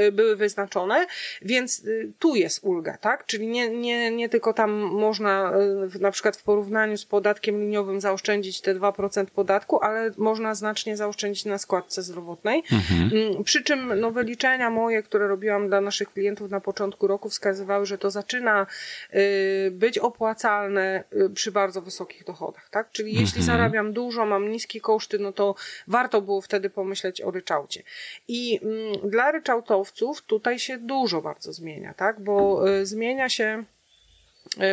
[0.04, 1.06] y, były wyznaczone,
[1.42, 3.26] więc y, tu jest ulga, tak?
[3.26, 5.54] Czyli nie, nie, nie tylko tam można
[6.00, 11.46] na przykład w porównaniu z podatkiem liniowym zaoszczędzić te 2% podatku, ale można znacznie zaoszczędzić
[11.46, 12.64] na składce zdrowotnej.
[12.72, 13.12] Mhm.
[13.14, 17.77] Mm, przy czym no, wyliczenia moje, które robiłam dla naszych klientów na początku roku, wskazywały,
[17.86, 18.68] że to zaczyna
[19.14, 22.92] y, być opłacalne y, przy bardzo wysokich dochodach, tak?
[22.92, 23.44] Czyli jeśli mhm.
[23.44, 25.56] zarabiam dużo, mam niskie koszty, no to
[25.88, 27.84] warto było wtedy pomyśleć o ryczałcie.
[28.28, 32.20] I mm, dla ryczałtowców tutaj się dużo bardzo zmienia, tak?
[32.20, 33.64] Bo y, zmienia się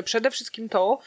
[0.05, 0.99] przede wszystkim to,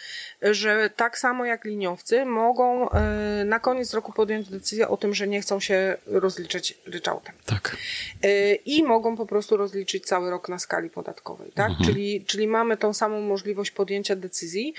[0.42, 5.28] że tak samo jak liniowcy mogą e, na koniec roku podjąć decyzję o tym, że
[5.28, 7.36] nie chcą się rozliczyć ryczałtem.
[7.46, 7.78] Tak.
[8.24, 11.70] E, I mogą po prostu rozliczyć cały rok na skali podatkowej, tak?
[11.70, 11.90] Mhm.
[11.90, 14.74] Czyli, czyli mamy tą samą możliwość podjęcia decyzji.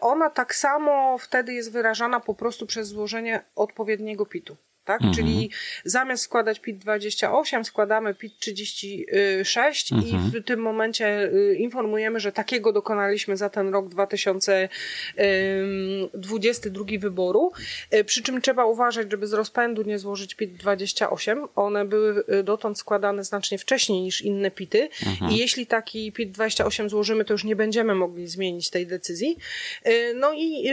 [0.00, 4.56] Ona tak samo wtedy jest wyrażana po prostu przez złożenie odpowiedniego PIT-u
[4.90, 5.02] tak?
[5.02, 5.14] Mhm.
[5.14, 5.50] Czyli
[5.84, 10.10] zamiast składać PIT 28, składamy PIT 36 mhm.
[10.10, 17.52] i w tym momencie y, informujemy, że takiego dokonaliśmy za ten rok 2022 wyboru.
[17.94, 21.46] Y, przy czym trzeba uważać, żeby z rozpędu nie złożyć PIT 28.
[21.56, 25.30] One były y, dotąd składane znacznie wcześniej niż inne PITy mhm.
[25.30, 29.36] i jeśli taki PIT 28 złożymy, to już nie będziemy mogli zmienić tej decyzji.
[30.14, 30.70] No i,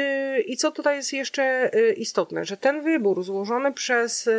[0.47, 4.29] i co tutaj jest jeszcze istotne, że ten wybór złożony przez przez,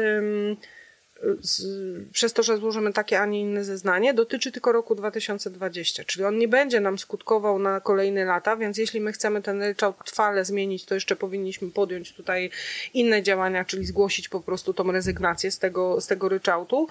[2.12, 6.38] przez to, że złożymy takie, a nie inne zeznanie, dotyczy tylko roku 2020, czyli on
[6.38, 10.84] nie będzie nam skutkował na kolejne lata, więc jeśli my chcemy ten ryczałt trwale zmienić,
[10.84, 12.50] to jeszcze powinniśmy podjąć tutaj
[12.94, 16.88] inne działania, czyli zgłosić po prostu tą rezygnację z tego, z tego ryczałtu.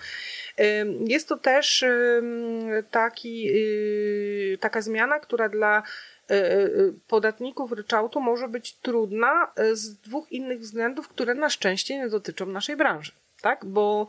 [1.00, 1.86] Jest to też
[2.92, 5.84] taki, y, taka zmiana, która dla
[7.08, 12.76] podatników ryczałtu może być trudna z dwóch innych względów, które na szczęście nie dotyczą naszej
[12.76, 13.12] branży
[13.42, 13.66] tak?
[13.66, 14.08] Bo,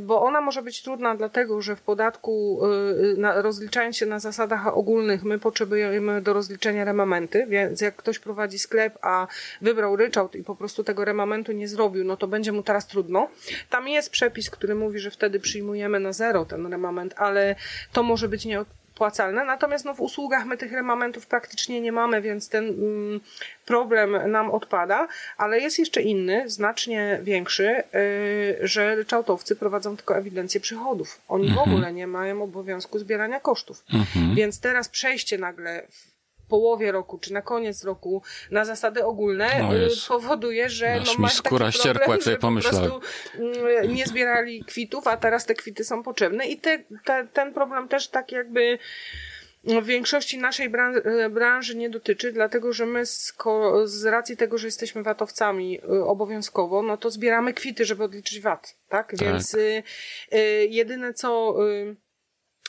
[0.00, 2.60] bo ona może być trudna dlatego, że w podatku,
[3.34, 8.98] rozliczając się na zasadach ogólnych, my potrzebujemy do rozliczenia remamenty, więc jak ktoś prowadzi sklep,
[9.02, 9.26] a
[9.60, 13.28] wybrał ryczałt i po prostu tego remamentu nie zrobił, no to będzie mu teraz trudno.
[13.70, 17.54] Tam jest przepis, który mówi, że wtedy przyjmujemy na zero ten remament, ale
[17.92, 18.60] to może być nie
[19.02, 19.44] opłacalne.
[19.44, 23.20] Natomiast no, w usługach my tych remamentów praktycznie nie mamy, więc ten mm,
[23.66, 25.08] problem nam odpada.
[25.36, 31.20] Ale jest jeszcze inny, znacznie większy, yy, że ryczałtowcy prowadzą tylko ewidencję przychodów.
[31.28, 31.64] Oni mhm.
[31.64, 33.84] w ogóle nie mają obowiązku zbierania kosztów.
[33.94, 34.34] Mhm.
[34.34, 36.11] Więc teraz przejście nagle w
[36.52, 41.34] połowie roku, czy na koniec roku na zasady ogólne no y, powoduje, że no, masz
[41.34, 43.00] skóra problem, że po prostu
[43.38, 47.88] mm, nie zbierali kwitów, a teraz te kwity są potrzebne i te, te, ten problem
[47.88, 48.78] też tak jakby
[49.64, 53.34] w większości naszej branży, branży nie dotyczy, dlatego że my z,
[53.84, 58.76] z racji tego, że jesteśmy watowcami y, obowiązkowo, no to zbieramy kwity, żeby odliczyć VAT,
[58.88, 59.10] tak?
[59.10, 59.18] tak.
[59.18, 59.82] Więc y,
[60.32, 61.96] y, jedyne co y,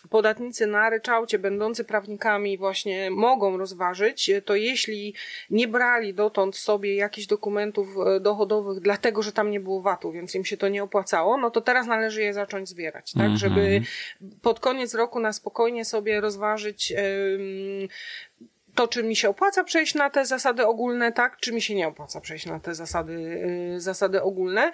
[0.09, 5.13] podatnicy na ryczałcie, będący prawnikami, właśnie mogą rozważyć, to jeśli
[5.49, 10.35] nie brali dotąd sobie jakichś dokumentów e, dochodowych, dlatego że tam nie było VAT-u, więc
[10.35, 13.21] im się to nie opłacało, no to teraz należy je zacząć zbierać, tak?
[13.21, 13.39] Mm -hmm.
[13.39, 13.81] Żeby
[14.41, 16.93] pod koniec roku na spokojnie sobie rozważyć
[18.75, 21.87] to, czy mi się opłaca przejść na te zasady ogólne, tak, czy mi się nie
[21.87, 23.13] opłaca przejść na te zasady,
[23.75, 24.71] y, zasady ogólne.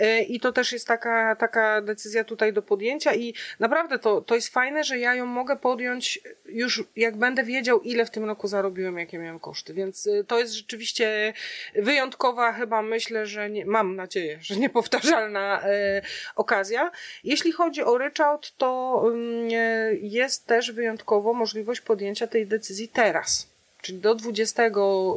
[0.00, 4.34] Y, I to też jest taka, taka decyzja tutaj do podjęcia i naprawdę to, to
[4.34, 8.48] jest fajne, że ja ją mogę podjąć już jak będę wiedział, ile w tym roku
[8.48, 9.74] zarobiłem, jakie miałem koszty.
[9.74, 11.32] Więc y, to jest rzeczywiście
[11.74, 15.62] wyjątkowa, chyba myślę, że nie, mam nadzieję, że niepowtarzalna
[16.36, 16.90] okazja.
[17.24, 19.02] Jeśli chodzi o ryczałt, to
[20.00, 23.41] jest też wyjątkowo możliwość podjęcia tej decyzji teraz
[23.82, 24.62] czyli do 20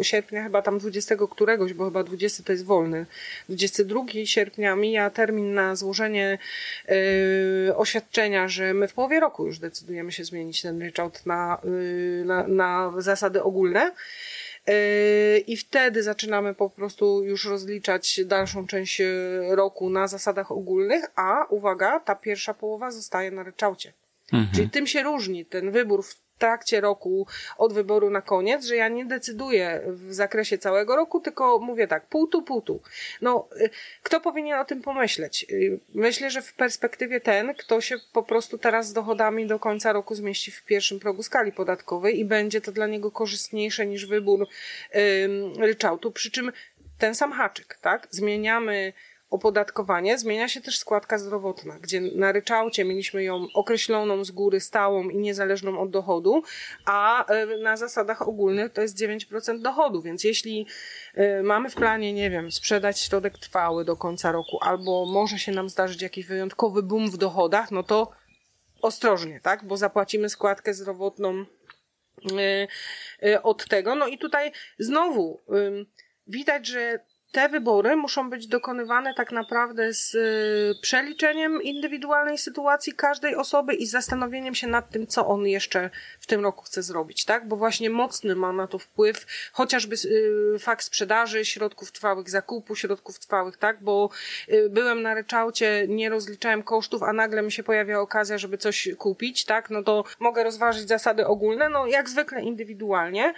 [0.01, 3.05] sierpnia, chyba tam 20 któregoś, bo chyba 20 to jest wolny,
[3.49, 6.37] 22 sierpnia mija termin na złożenie
[6.87, 12.25] yy, oświadczenia, że my w połowie roku już decydujemy się zmienić ten ryczałt na, yy,
[12.25, 13.91] na, na zasady ogólne.
[14.67, 14.73] Yy,
[15.39, 19.01] I wtedy zaczynamy po prostu już rozliczać dalszą część
[19.49, 23.93] roku na zasadach ogólnych, a uwaga, ta pierwsza połowa zostaje na ryczałcie.
[24.33, 24.55] Mhm.
[24.55, 28.87] Czyli tym się różni ten wybór w trakcie roku od wyboru na koniec, że ja
[28.87, 32.81] nie decyduję w zakresie całego roku, tylko mówię tak, pół tu, pół tu.
[33.21, 33.69] No, y,
[34.03, 35.45] kto powinien o tym pomyśleć?
[35.51, 39.93] Y, myślę, że w perspektywie ten, kto się po prostu teraz z dochodami do końca
[39.93, 44.47] roku zmieści w pierwszym progu skali podatkowej i będzie to dla niego korzystniejsze niż wybór
[45.59, 46.51] ryczałtu, przy czym
[46.97, 48.07] ten sam haczyk, tak?
[48.11, 48.93] Zmieniamy
[49.29, 55.09] opodatkowanie, zmienia się też składka zdrowotna, gdzie na ryczałcie mieliśmy ją określoną z góry, stałą
[55.09, 56.43] i niezależną od dochodu,
[56.85, 60.67] a e, na zasadach ogólnych to jest 9% dochodu, więc jeśli
[61.13, 65.51] e, mamy w planie, nie wiem, sprzedać środek trwały do końca roku, albo może się
[65.51, 68.11] nam zdarzyć jakiś wyjątkowy boom w dochodach, no to
[68.81, 71.45] ostrożnie, tak, bo zapłacimy składkę zdrowotną
[73.23, 73.95] e, od tego.
[73.95, 75.41] No i tutaj znowu
[76.27, 76.99] widać, że
[77.31, 83.85] te wybory muszą być dokonywane tak naprawdę z y, przeliczeniem indywidualnej sytuacji każdej osoby i
[83.85, 87.47] zastanowieniem się nad tym, co on jeszcze w tym roku chce zrobić, tak?
[87.47, 89.95] Bo właśnie mocny ma na to wpływ chociażby
[90.55, 93.83] y, fakt sprzedaży środków trwałych, zakupu środków trwałych, tak?
[93.83, 94.09] Bo
[94.49, 98.89] y, byłem na ryczałcie, nie rozliczałem kosztów, a nagle mi się pojawia okazja, żeby coś
[98.97, 99.69] kupić, tak?
[99.69, 103.33] No to mogę rozważyć zasady ogólne, no jak zwykle indywidualnie.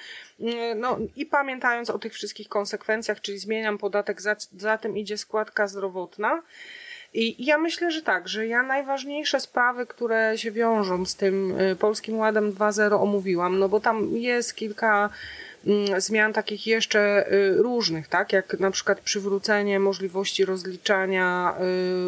[0.75, 5.67] No i pamiętając o tych wszystkich konsekwencjach, czyli zmieniam podatek, za, za tym idzie składka
[5.67, 6.41] zdrowotna.
[7.13, 11.75] I ja myślę, że tak, że ja najważniejsze sprawy, które się wiążą z tym y,
[11.75, 15.09] Polskim Ładem 2.0 omówiłam, no bo tam jest kilka
[15.97, 18.33] zmian takich jeszcze y, różnych, tak?
[18.33, 21.55] Jak na przykład przywrócenie możliwości rozliczania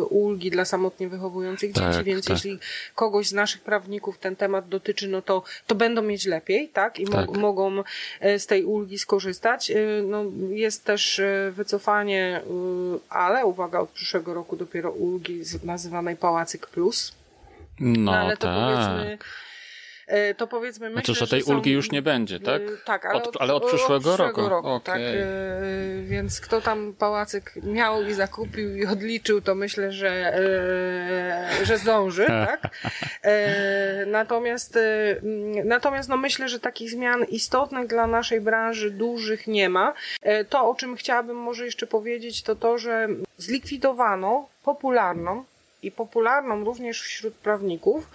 [0.02, 2.36] y, ulgi dla samotnie wychowujących tak, dzieci, więc tak.
[2.36, 2.60] jeśli
[2.96, 7.00] kogoś z naszych prawników ten temat dotyczy, no to, to będą mieć lepiej, tak?
[7.00, 7.28] I tak.
[7.28, 7.84] Mo mogą
[8.20, 9.72] e, z tej ulgi skorzystać.
[9.72, 12.42] Y, no, jest też wycofanie,
[13.10, 17.16] ale uwaga, od przyszłego roku dopiero ulgi nazywanej Pałacyk Plus.
[17.80, 18.56] No, no ale to tak.
[18.56, 19.18] powiedzmy
[20.38, 21.54] to powiedzmy myślę, znaczy, że tej są...
[21.54, 22.62] ulgi już nie będzie, e, tak?
[22.86, 24.50] Tak, ale od, ale od przyszłego, od przyszłego roku.
[24.50, 24.94] roku okay.
[24.94, 30.40] tak, e, więc kto tam pałacyk miał i zakupił i odliczył, to myślę, że,
[31.64, 32.62] że zdąży, tak?
[34.08, 34.80] Natomiast,
[35.66, 39.94] natomiast no myślę, że takich zmian istotnych dla naszej branży dużych nie ma.
[40.50, 45.44] To, o czym chciałabym może jeszcze powiedzieć, to to, że zlikwidowano popularną
[45.84, 48.08] i popularną również wśród prawników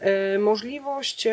[0.00, 1.28] e, możliwość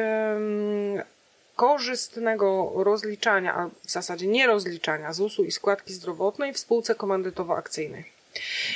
[1.56, 8.11] korzystnego rozliczania, a w zasadzie nie rozliczania ZUS-u i składki zdrowotnej w spółce komandytowo-akcyjnej.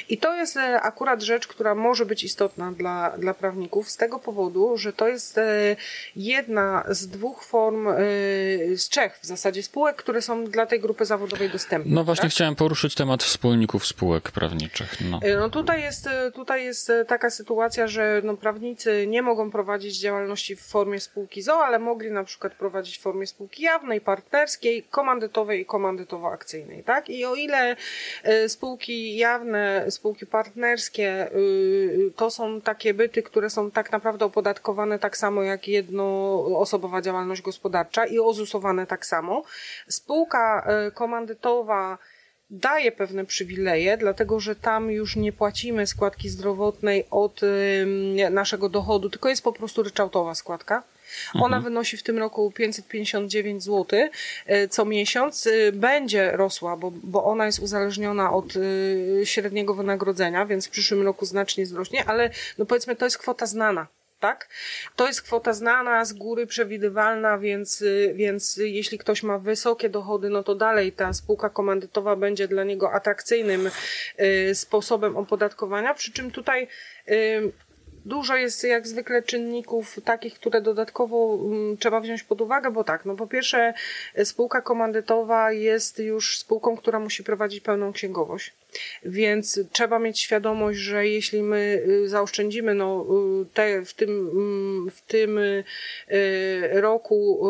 [0.09, 4.19] I to jest e, akurat rzecz, która może być istotna dla, dla prawników z tego
[4.19, 5.75] powodu, że to jest e,
[6.15, 7.93] jedna z dwóch form, e,
[8.75, 11.95] z trzech w zasadzie spółek, które są dla tej grupy zawodowej dostępne.
[11.95, 12.31] No właśnie tak?
[12.31, 14.97] chciałem poruszyć temat wspólników spółek prawniczych.
[15.09, 20.55] No, no tutaj, jest, tutaj jest taka sytuacja, że no, prawnicy nie mogą prowadzić działalności
[20.55, 25.61] w formie spółki ZO, ale mogli na przykład prowadzić w formie spółki jawnej, partnerskiej, komandytowej
[25.61, 26.83] i komandytowo-akcyjnej.
[26.83, 27.09] Tak?
[27.09, 27.75] I o ile
[28.47, 29.44] spółki jawne
[29.89, 35.67] spółki partnerskie, y, to są takie byty, które są tak naprawdę opodatkowane tak samo jak
[35.67, 39.43] jednoosobowa działalność gospodarcza i ozusowane tak samo.
[39.87, 41.97] Spółka y, komandytowa
[42.49, 49.09] daje pewne przywileje, dlatego że tam już nie płacimy składki zdrowotnej od y, naszego dochodu,
[49.09, 50.83] tylko jest po prostu ryczałtowa składka.
[51.33, 51.63] Ona mhm.
[51.63, 53.99] wynosi w tym roku 559 zł
[54.45, 55.47] e, co miesiąc.
[55.47, 58.53] E, będzie rosła, bo, bo ona jest uzależniona od
[59.21, 63.45] e, średniego wynagrodzenia, więc w przyszłym roku znacznie wzrośnie, ale no powiedzmy to jest kwota
[63.45, 63.87] znana
[64.19, 64.49] tak?
[64.95, 70.43] To jest kwota znana, z góry przewidywalna, więc, więc jeśli ktoś ma wysokie dochody, no
[70.43, 73.69] to dalej ta spółka komandytowa będzie dla niego atrakcyjnym
[74.53, 76.67] sposobem opodatkowania, przy czym tutaj
[78.05, 83.05] Dużo jest jak zwykle czynników takich, które dodatkowo um, trzeba wziąć pod uwagę, bo tak,
[83.05, 83.73] no po pierwsze
[84.23, 88.53] spółka komandytowa jest już spółką, która musi prowadzić pełną księgowość.
[89.05, 93.05] Więc trzeba mieć świadomość, że jeśli my y, zaoszczędzimy no,
[93.41, 95.63] y, te, w tym, mm, w tym y,
[96.71, 97.45] roku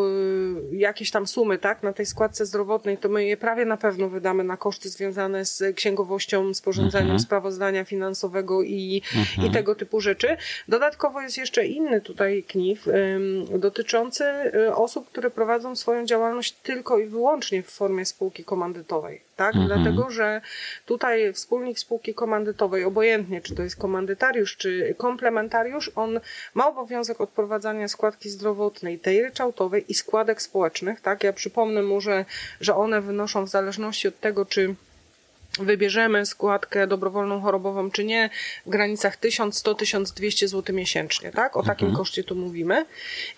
[0.72, 4.44] jakieś tam sumy tak, na tej składce zdrowotnej, to my je prawie na pewno wydamy
[4.44, 7.20] na koszty związane z księgowością, sporządzeniem mhm.
[7.20, 9.48] sprawozdania finansowego i, mhm.
[9.48, 10.38] i tego typu rzeczy.
[10.68, 12.88] Dodatkowo jest jeszcze inny tutaj knif
[13.60, 14.24] dotyczący
[14.76, 19.56] osób, które prowadzą swoją działalność tylko i wyłącznie w formie spółki komandytowej tak?
[19.56, 19.68] Mhm.
[19.68, 20.42] Dlatego, że
[20.86, 26.20] tutaj wspólnik spółki komandytowej, obojętnie czy to jest komandytariusz, czy komplementariusz, on
[26.54, 31.24] ma obowiązek odprowadzania składki zdrowotnej, tej ryczałtowej i składek społecznych, tak?
[31.24, 32.26] Ja przypomnę mu, że,
[32.62, 34.76] że one wynoszą w zależności od tego, czy
[35.60, 38.30] wybierzemy składkę dobrowolną chorobową czy nie,
[38.66, 41.58] w granicach 1100-1200 zł miesięcznie, tak?
[41.58, 41.98] O takim mhm.
[41.98, 42.86] koszcie tu mówimy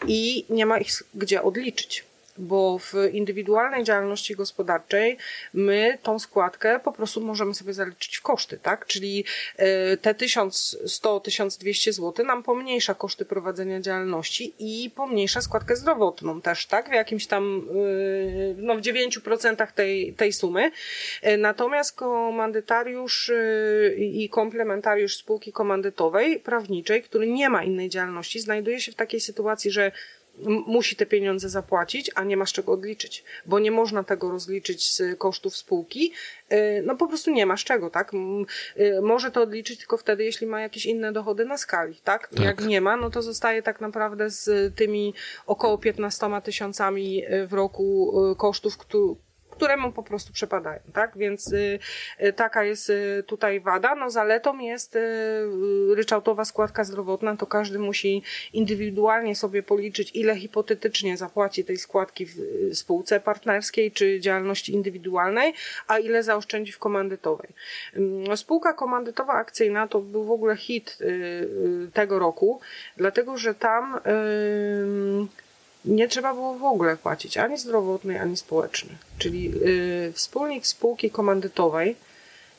[0.08, 2.06] i nie ma ich gdzie odliczyć
[2.38, 5.18] bo w indywidualnej działalności gospodarczej
[5.54, 8.86] my tą składkę po prostu możemy sobie zaliczyć w koszty, tak?
[8.86, 9.26] Czyli
[9.58, 16.90] e, te 1100-1200 zł nam pomniejsza koszty prowadzenia działalności i pomniejsza składkę zdrowotną też, tak?
[16.90, 20.72] W jakimś tam, e, no w 9% tej, tej sumy.
[21.22, 23.32] E, natomiast komandytariusz
[23.98, 29.72] i komplementariusz spółki komandytowej, prawniczej, który nie ma innej działalności, znajduje się w takiej sytuacji,
[29.72, 29.92] że
[30.46, 34.94] musi te pieniądze zapłacić, a nie ma z czego odliczyć, bo nie można tego rozliczyć
[34.94, 36.14] z kosztów spółki,
[36.52, 38.12] y, no po prostu nie ma z czego, tak?
[38.14, 42.28] Y, może to odliczyć tylko wtedy, jeśli ma jakieś inne dochody na skali, tak?
[42.28, 42.40] tak.
[42.40, 45.14] Jak nie ma, no to zostaje tak naprawdę z tymi
[45.46, 48.78] około 15 tysiącami w roku y, kosztów,
[49.58, 51.18] które mu po prostu przepadają, tak?
[51.18, 51.80] Więc y,
[52.24, 53.96] y, taka jest y, tutaj wada.
[53.96, 54.98] No zaletą jest
[55.96, 62.36] ryczałtowa składka zdrowotna, to każdy musi indywidualnie sobie policzyć, ile hipotetycznie zapłaci tej składki w
[62.74, 65.54] spółce partnerskiej czy działalności indywidualnej,
[65.88, 67.50] a ile zaoszczędzi w komandytowej.
[67.96, 70.98] No, spółka komandytowa akcyjna to był w ogóle hit
[71.94, 72.62] tego roku,
[72.98, 74.00] dlatego że tam
[75.88, 78.98] nie trzeba było w ogóle płacić ani zdrowotnej, ani społecznej.
[79.18, 81.96] Czyli y, wspólnik spółki komandytowej,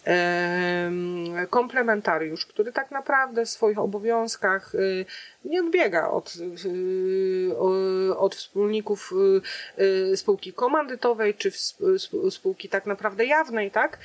[0.09, 5.07] y, komplementariusz, który tak naprawdę w swoich obowiązkach y,
[5.45, 9.13] nie odbiega od, y, od wspólników
[9.79, 11.53] y, y, spółki komandytowej czy
[12.31, 13.99] spółki tak naprawdę jawnej, tak,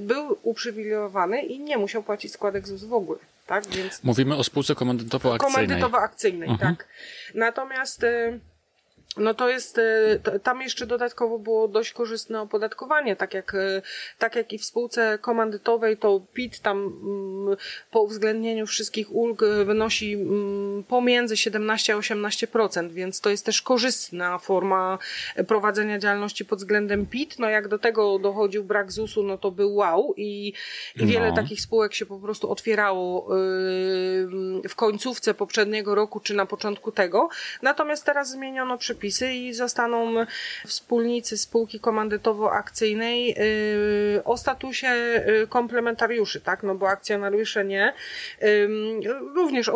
[0.00, 3.18] był uprzywilejowany i nie musiał płacić składek ZUS w ogóle.
[3.46, 3.66] Tak?
[3.66, 5.38] Więc Mówimy o spółce komandytowo-akcyjnej.
[5.38, 6.76] Komandytowo-akcyjnej, mhm.
[6.76, 6.88] tak.
[7.34, 8.04] Natomiast
[9.16, 13.82] no to jest, e, tam jeszcze dodatkowo było dość korzystne opodatkowanie, tak jak, e,
[14.18, 17.56] tak jak i w spółce komandytowej to PIT tam mm,
[17.90, 23.62] po uwzględnieniu wszystkich ulg e, wynosi mm, pomiędzy 17 a 18%, więc to jest też
[23.62, 24.98] korzystna forma
[25.48, 27.38] prowadzenia działalności pod względem PIT.
[27.38, 30.52] No jak do tego dochodził brak ZUS-u, no to był wow i,
[30.96, 31.36] i wiele no.
[31.36, 33.28] takich spółek się po prostu otwierało
[34.68, 37.28] w końcówce poprzedniego roku czy na początku tego.
[37.62, 40.14] Natomiast teraz zmieniono przepisy przepisy i zostaną
[40.66, 43.26] wspólnicy spółki komandytowo-akcyjnej
[44.14, 46.62] yy, o statusie yy, komplementariuszy, tak?
[46.62, 47.92] No bo akcjonariusze nie.
[49.34, 49.70] Również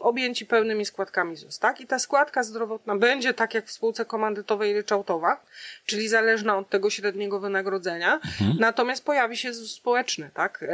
[0.00, 1.80] objęci pełnymi składkami ZUS, tak?
[1.80, 5.40] I ta składka zdrowotna będzie tak jak w spółce komandytowej ryczałtowa,
[5.86, 8.14] czyli zależna od tego średniego wynagrodzenia.
[8.14, 8.56] Mhm.
[8.60, 10.64] Natomiast pojawi się ZUS społeczny, tak?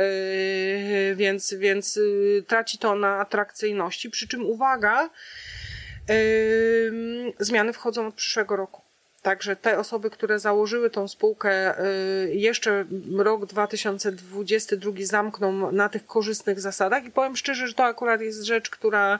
[1.14, 2.00] Więc, więc
[2.46, 4.10] traci to na atrakcyjności.
[4.10, 5.10] Przy czym uwaga,
[7.40, 8.82] Zmiany wchodzą od przyszłego roku.
[9.24, 11.84] Także te osoby, które założyły tą spółkę,
[12.24, 12.84] y, jeszcze
[13.16, 17.04] rok 2022 zamkną na tych korzystnych zasadach.
[17.04, 19.18] I powiem szczerze, że to akurat jest rzecz, która,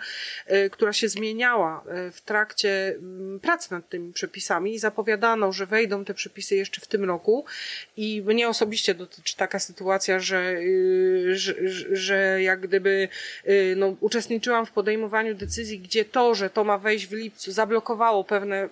[0.51, 4.79] y, która się zmieniała y, w trakcie mm, pracy nad tymi przepisami.
[4.79, 7.45] Zapowiadano, że wejdą te przepisy jeszcze w tym roku.
[7.97, 10.57] I mnie osobiście dotyczy taka sytuacja, że,
[11.33, 11.55] że,
[11.93, 13.09] że jak gdyby
[13.77, 18.69] no, uczestniczyłam w podejmowaniu decyzji, gdzie to, że to ma wejść w lipcu, zablokowało pewne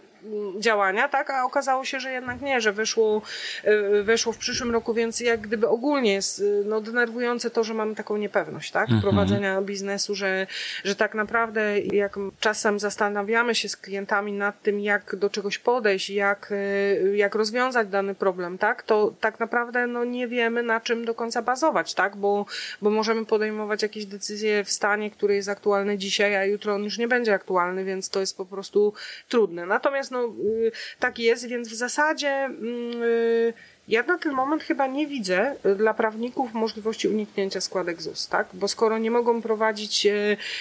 [0.58, 1.30] działania, tak?
[1.30, 3.22] A okazało się, że jednak nie, że wyszło,
[3.64, 7.74] y, wyszło w przyszłym roku, więc jak gdyby ogólnie jest y, no, denerwujące to, że
[7.74, 8.82] mamy taką niepewność, tak?
[8.82, 9.02] Mhm.
[9.02, 10.46] Prowadzenia biznesu, że,
[10.84, 16.10] że tak naprawdę jak czasem zastanawiamy się z klientami nad tym, jak do czegoś podejść,
[16.10, 18.82] jak, y, jak rozwiązać dany problem, tak?
[18.82, 22.16] To tak naprawdę no, nie wiemy na czym do końca bazować, tak?
[22.16, 22.46] Bo,
[22.82, 26.98] bo możemy podejmować jakieś decyzje w stanie, który jest aktualny dzisiaj, a jutro on już
[26.98, 28.92] nie będzie aktualny, więc to jest po prostu
[29.28, 29.66] trudne.
[29.66, 33.52] Natomiast no, y, tak jest, więc w zasadzie mm, y,
[33.88, 38.46] Ja na ten moment chyba nie widzę y, dla prawników możliwości uniknięcia składek ZUS, tak?
[38.54, 40.06] Bo skoro nie mogą prowadzić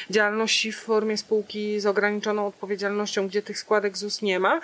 [0.10, 4.62] działalności w formie spółki z ograniczoną odpowiedzialnością, gdzie tych składek ZUS nie ma,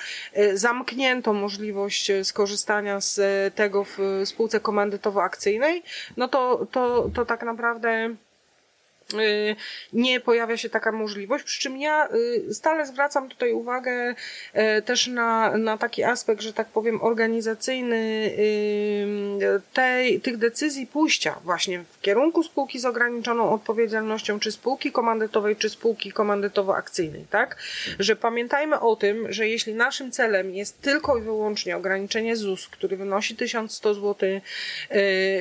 [0.54, 3.20] zamknięto możliwość skorzystania z
[3.56, 5.84] tego w spółce komandytowo-akcyjnej,
[6.18, 8.16] no to, to, to tak naprawdę
[9.94, 12.10] nie pojawia się taka możliwość, przy czym ja
[12.48, 14.16] y, stale zwracam tutaj uwagę
[14.78, 17.98] y, też na, na taki aspekt, że tak powiem, organizacyjny
[19.74, 25.70] tej, tych decyzji pójścia właśnie w kierunku spółki z ograniczoną odpowiedzialnością, czy spółki komandytowej, czy
[25.70, 27.58] spółki komandytowo-akcyjnej, tak?
[28.00, 32.98] Że pamiętajmy o tym, że jeśli naszym celem jest tylko i wyłącznie ograniczenie ZUS, który
[32.98, 34.30] wynosi 1100 zł,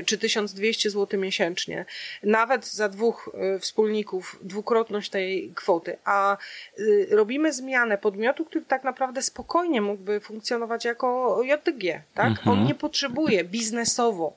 [0.07, 1.85] czy 1200 zł miesięcznie,
[2.23, 6.37] nawet za dwóch wspólników dwukrotność tej kwoty, a
[6.79, 12.29] y, robimy zmianę podmiotu, który tak naprawdę spokojnie mógłby funkcjonować jako JDG, tak?
[12.31, 12.49] Mhm.
[12.49, 14.37] On nie potrzebuje biznesowo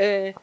[0.00, 0.34] y,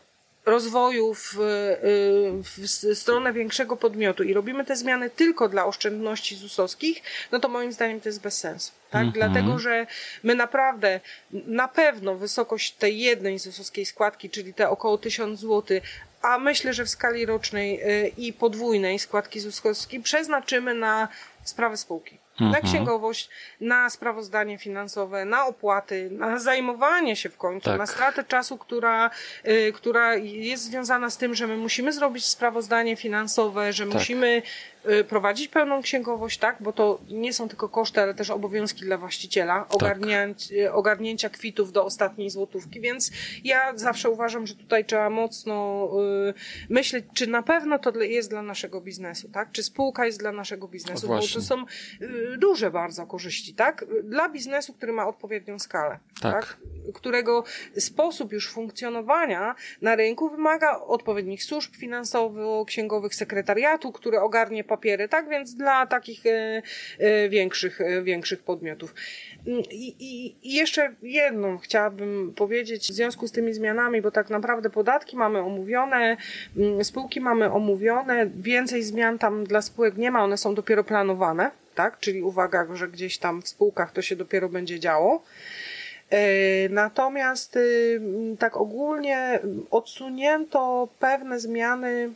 [0.47, 7.01] rozwoju w, y, w stronę większego podmiotu i robimy te zmiany tylko dla oszczędności ZUS-owskich,
[7.31, 8.71] no to moim zdaniem to jest bez sensu.
[8.89, 9.01] Tak?
[9.01, 9.13] Mm -hmm.
[9.13, 9.87] Dlatego, że
[10.23, 10.99] my naprawdę,
[11.31, 15.79] na pewno wysokość tej jednej ZUS-owskiej składki, czyli te około 1000 zł,
[16.21, 21.07] a myślę, że w skali rocznej y, i podwójnej składki ZUS-owskiej przeznaczymy na
[21.43, 22.26] sprawy spółki mhm.
[22.39, 23.29] Na księgowość,
[23.61, 27.79] na sprawozdanie finansowe, na opłaty, na zajmowanie się w końcu, tak.
[27.79, 29.09] na stratę czasu, która,
[29.47, 33.93] y, która jest związana z tym, że my musimy zrobić sprawozdanie finansowe, że tak.
[33.93, 34.41] musimy
[34.89, 38.97] y, prowadzić pełną księgowość, tak, bo to nie są tylko koszty, ale też obowiązki dla
[38.97, 39.75] właściciela, tak.
[39.75, 43.11] ogarnięcia, ogarnięcia kwitów do ostatniej złotówki, więc
[43.43, 45.89] ja zawsze uważam, że tutaj trzeba mocno
[46.29, 46.33] y,
[46.69, 50.67] myśleć, czy na pewno to jest dla naszego biznesu, tak, czy spółka jest dla naszego
[50.67, 51.65] biznesu, bo to są
[52.01, 53.86] y, duże bardzo korzyści, tak?
[54.03, 56.34] Dla biznesu, który ma odpowiednią skalę, tak.
[56.34, 56.57] tak?
[56.93, 57.43] Którego
[57.78, 65.30] sposób już funkcjonowania na rynku wymaga odpowiednich służb finansowo-księgowych, sekretariatu, który ogarnie papiery, tak?
[65.30, 66.61] Więc dla takich e,
[66.99, 68.95] e, większych, e, większych podmiotów.
[69.71, 74.69] I, i, I jeszcze jedną chciałabym powiedzieć w związku z tymi zmianami, bo tak naprawdę
[74.69, 76.17] podatki mamy omówione,
[76.57, 81.51] mm, spółki mamy omówione, więcej zmian tam dla spółek nie ma, one są dopiero planowane
[81.78, 81.99] tak?
[81.99, 85.23] Czyli uwaga, że gdzieś tam w spółkach to się dopiero będzie działo.
[86.09, 86.19] E,
[86.69, 88.01] natomiast y,
[88.39, 89.39] tak ogólnie
[89.71, 92.13] odsunięto pewne zmiany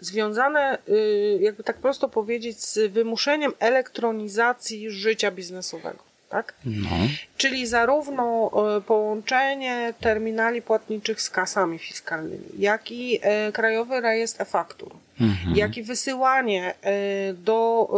[0.00, 6.54] związane, y, jakby tak prosto powiedzieć, z wymuszeniem elektronizacji życia biznesowego tak?
[6.64, 6.88] No.
[7.36, 14.96] Czyli zarówno e, połączenie terminali płatniczych z kasami fiskalnymi, jak i e, Krajowy Rejestr e-Faktur,
[15.20, 15.56] mhm.
[15.56, 17.90] jak i wysyłanie e, do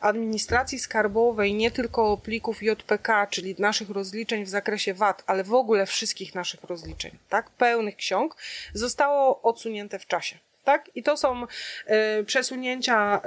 [0.00, 5.86] administracji skarbowej nie tylko plików JPK, czyli naszych rozliczeń w zakresie VAT, ale w ogóle
[5.86, 7.50] wszystkich naszych rozliczeń, tak?
[7.50, 8.36] Pełnych ksiąg,
[8.74, 10.38] zostało odsunięte w czasie
[10.70, 10.90] tak?
[10.94, 13.20] I to są y, przesunięcia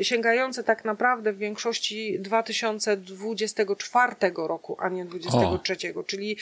[0.00, 6.02] y, sięgające tak naprawdę w większości 2024 roku, a nie 2023, o.
[6.02, 6.36] czyli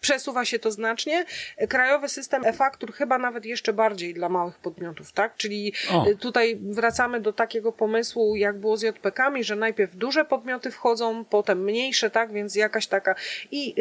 [0.00, 1.24] Przesuwa się to znacznie.
[1.68, 5.36] Krajowy system e-faktur chyba nawet jeszcze bardziej dla małych podmiotów, tak?
[5.36, 6.06] Czyli o.
[6.20, 11.64] tutaj wracamy do takiego pomysłu, jak było z JPK-ami, że najpierw duże podmioty wchodzą, potem
[11.64, 12.32] mniejsze, tak?
[12.32, 13.14] Więc jakaś taka.
[13.50, 13.74] I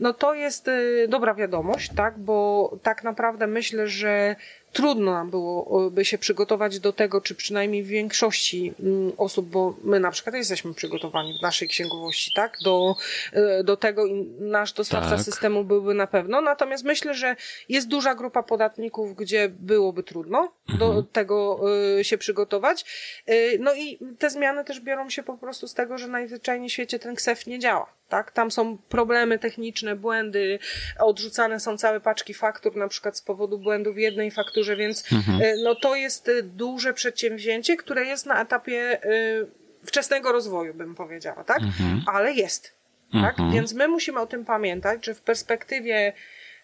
[0.00, 0.70] no to jest
[1.08, 2.18] dobra wiadomość, tak?
[2.18, 4.36] Bo tak naprawdę myślę, że
[4.72, 10.00] trudno nam byłoby się przygotować do tego, czy przynajmniej w większości mm, osób, bo my
[10.00, 12.96] na przykład jesteśmy przygotowani w naszej księgowości, tak, do,
[13.32, 15.20] e, do tego i nasz dostawca tak.
[15.20, 16.40] systemu byłby na pewno.
[16.40, 17.36] Natomiast myślę, że
[17.68, 20.78] jest duża grupa podatników, gdzie byłoby trudno mhm.
[20.78, 21.60] do tego
[21.98, 22.84] e, się przygotować.
[23.26, 26.72] E, no i te zmiany też biorą się po prostu z tego, że najzwyczajniej w
[26.72, 28.32] świecie ten KSEF nie działa tak?
[28.32, 30.58] Tam są problemy techniczne, błędy,
[30.98, 35.42] odrzucane są całe paczki faktur, na przykład z powodu błędu w jednej fakturze, więc mhm.
[35.42, 39.46] E, no to jest e, duże przedsięwzięcie, które jest na etapie y,
[39.86, 41.62] wczesnego rozwoju, bym powiedziała, tak?
[41.62, 42.02] Mhm.
[42.06, 42.72] Ale jest,
[43.12, 43.30] tak?
[43.30, 43.52] Mhm.
[43.52, 46.12] Więc my musimy o tym pamiętać, że w perspektywie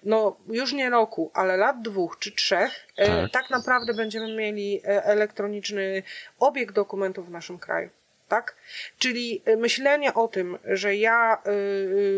[0.02, 6.02] no już nie roku, ale lat dwóch czy trzech, tak, tak naprawdę będziemy mieli elektroniczny
[6.38, 7.90] obieg dokumentów w naszym kraju
[8.28, 8.56] tak?
[8.98, 11.50] Czyli y, myślenie o tym, że ja y,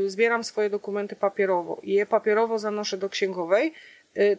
[0.07, 3.74] y, zbieram swoje dokumenty papierowo i je papierowo zanoszę do księgowej,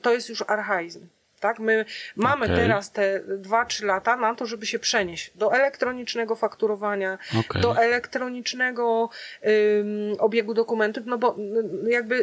[0.02, 1.08] to jest już archaizm.
[1.40, 1.60] Tak?
[1.60, 1.86] My
[2.16, 2.58] mamy okay.
[2.58, 7.62] teraz te 2-3 lata na to, żeby się przenieść do elektronicznego fakturowania, okay.
[7.62, 9.10] do elektronicznego
[9.80, 11.36] ym, obiegu dokumentów, no bo
[11.88, 12.16] jakby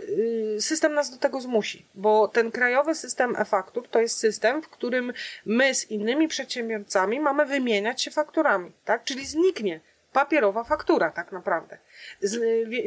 [0.56, 4.68] y, system nas do tego zmusi, bo ten krajowy system e-faktur to jest system, w
[4.68, 5.12] którym
[5.46, 9.04] my z innymi przedsiębiorcami mamy wymieniać się fakturami, tak?
[9.04, 9.80] Czyli zniknie
[10.14, 11.78] papierowa faktura tak naprawdę.
[12.20, 12.40] Z,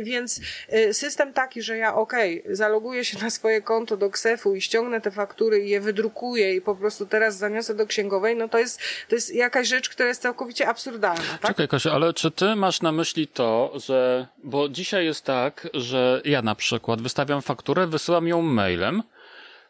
[0.04, 0.42] więc
[0.74, 2.14] y, system taki, że ja ok,
[2.50, 6.62] zaloguję się na swoje konto do Ksefu i ściągnę te faktury i je wydrukuję i
[6.62, 10.22] po prostu teraz zaniosę do księgowej, no to jest, to jest jakaś rzecz, która jest
[10.22, 11.38] całkowicie absurdalna.
[11.42, 11.52] Tak?
[11.52, 16.22] Czekaj Kasia, ale czy ty masz na myśli to, że, bo dzisiaj jest tak, że
[16.26, 19.04] ja na przykład wystawiam fakturę, wysyłam ją mailem,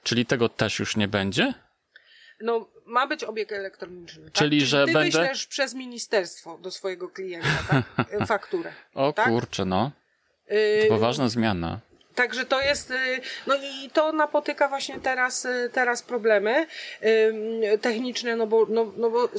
[0.04, 1.54] czyli tego też już nie będzie?
[2.42, 4.24] No, ma być obieg elektroniczny.
[4.26, 4.34] Tak?
[4.34, 7.48] Czyli, że ty będę- wyślesz przez ministerstwo do swojego klienta
[7.96, 8.28] tak?
[8.28, 8.74] Fakturę.
[8.96, 9.28] O tak?
[9.28, 9.92] kurczę, no.
[10.52, 11.80] Y, Poważna zmiana.
[12.18, 16.68] Także to jest, y, no i to napotyka właśnie teraz, y, teraz problemy
[17.04, 19.30] y, techniczne, no bo, no, no bo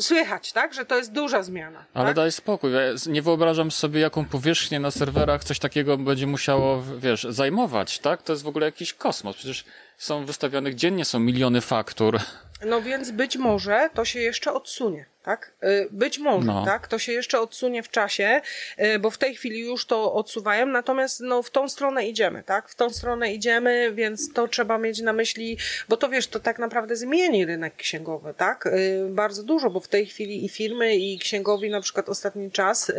[0.00, 1.84] słychać, tak, że to jest duża zmiana.
[1.94, 2.16] Ale tak?
[2.16, 7.26] daj spokój, ja nie wyobrażam sobie, jaką powierzchnię na serwerach coś takiego będzie musiało, wiesz,
[7.30, 8.22] zajmować, tak?
[8.22, 9.36] To jest w ogóle jakiś kosmos.
[9.36, 9.64] Przecież
[9.98, 12.18] są wystawianych dziennie, są miliony faktur.
[12.66, 15.52] No więc być może to się jeszcze odsunie, tak?
[15.64, 16.64] Y, Być może, No.
[16.64, 16.88] tak?
[16.88, 18.40] To się jeszcze odsunie w czasie,
[18.80, 22.68] y, bo w tej chwili już to odsuwają, natomiast no w tą stronę idziemy, tak?
[22.68, 25.58] W tą stronę idziemy, więc to trzeba mieć na myśli,
[25.88, 28.66] bo to wiesz, to tak naprawdę zmieni rynek księgowy, tak?
[28.66, 32.92] Y, Bardzo dużo, bo w tej chwili i firmy, i księgowi na przykład ostatni czas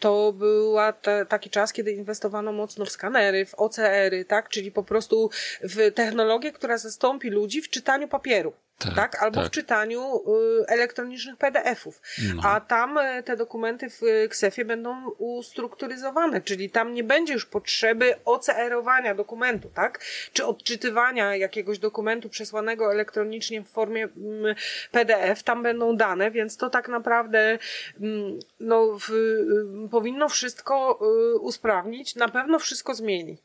[0.00, 0.92] to była
[1.28, 4.48] taki czas, kiedy inwestowano mocno w skanery, w OCR-y, tak?
[4.48, 5.30] Czyli po prostu
[5.62, 8.52] w technologię, która zastąpi ludzi w czytaniu papieru.
[8.78, 9.48] Tak, Tak, albo tak.
[9.48, 12.00] w czytaniu y, elektronicznych PDF-ów.
[12.34, 12.42] No.
[12.44, 17.46] A tam y, te dokumenty w y, Ksefie będą ustrukturyzowane, czyli tam nie będzie już
[17.46, 20.04] potrzeby OCR-owania dokumentu, tak?
[20.32, 24.54] Czy odczytywania jakiegoś dokumentu przesłanego elektronicznie w formie mm,
[24.92, 27.58] PDF, tam będą dane, więc to tak naprawdę
[28.00, 30.98] mm, no, w, y, powinno wszystko
[31.34, 33.38] y, usprawnić, na pewno wszystko zmieni.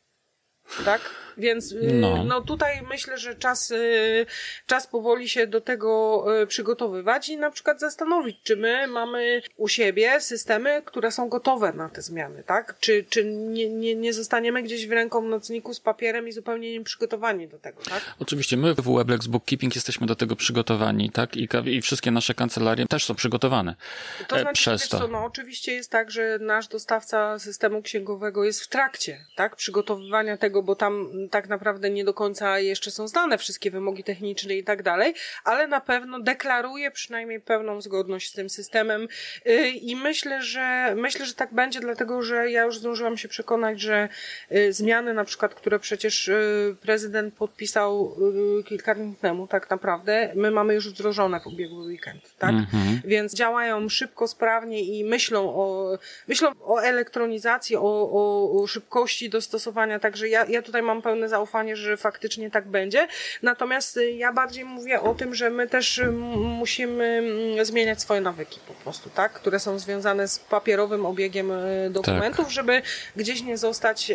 [0.85, 1.01] Tak?
[1.37, 2.23] Więc y, No.
[2.23, 2.41] no.
[2.41, 4.25] tutaj myślę, że czas, y,
[4.65, 9.67] czas powoli się do tego y, przygotowywać i na przykład zastanowić, czy my mamy u
[9.67, 12.75] siebie systemy, które są gotowe na te zmiany, tak?
[12.79, 17.47] Czy, czy nie, nie, nie zostaniemy gdzieś w ręką nocniku z papierem i zupełnie nieprzygotowani
[17.47, 18.01] do tego, tak?
[18.19, 21.35] Oczywiście my w Weblex Bookkeeping jesteśmy do tego przygotowani, tak?
[21.37, 23.75] I, i wszystkie nasze kancelarie też są przygotowane
[24.27, 24.99] To e, znaczy, przez to.
[24.99, 30.37] co, no oczywiście jest tak, że nasz dostawca systemu księgowego jest w trakcie, tak, przygotowywania
[30.37, 34.63] tego, bo tam tak naprawdę nie do końca jeszcze są znane wszystkie wymogi techniczne i
[34.63, 39.07] tak dalej, ale na pewno deklaruje przynajmniej pełną zgodność z tym systemem
[39.45, 43.81] yy, i myślę, że myślę, że tak będzie, dlatego, że ja już zdążyłam się przekonać,
[43.81, 44.09] że
[44.49, 48.15] yy, zmiany na przykład, które przecież yy, prezydent podpisał
[48.65, 52.49] kilka dni temu, tak naprawdę, my mamy już wdrożone w ubiegły weekend, tak?
[52.49, 53.01] Mhm.
[53.05, 55.97] Więc działają szybko, sprawnie i myślą o,
[56.27, 61.75] myślą o elektronizacji, o, o, o szybkości dostosowania, także ja, ja tutaj mam pełne zaufanie,
[61.75, 63.07] że faktycznie tak będzie.
[63.41, 68.21] Natomiast y, ja bardziej mówię o tym, że my też y, musimy mm, zmieniać swoje
[68.21, 69.33] nawyki po prostu, tak?
[69.33, 72.81] Które są związane z papierowym obiegiem y, dokumentów, żeby
[73.15, 74.11] gdzieś nie zostać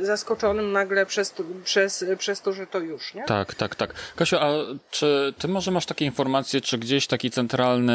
[0.00, 3.24] zaskoczonym nagle przez to, przez, przez to, że to już, nie?
[3.24, 3.94] Tak, tak, tak.
[4.16, 4.50] Kasiu, a
[4.90, 7.94] czy ty może masz takie informacje, czy gdzieś taki centralny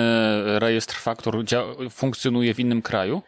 [0.59, 1.45] rejestr faktur
[1.91, 3.21] funkcjonuje w innym kraju?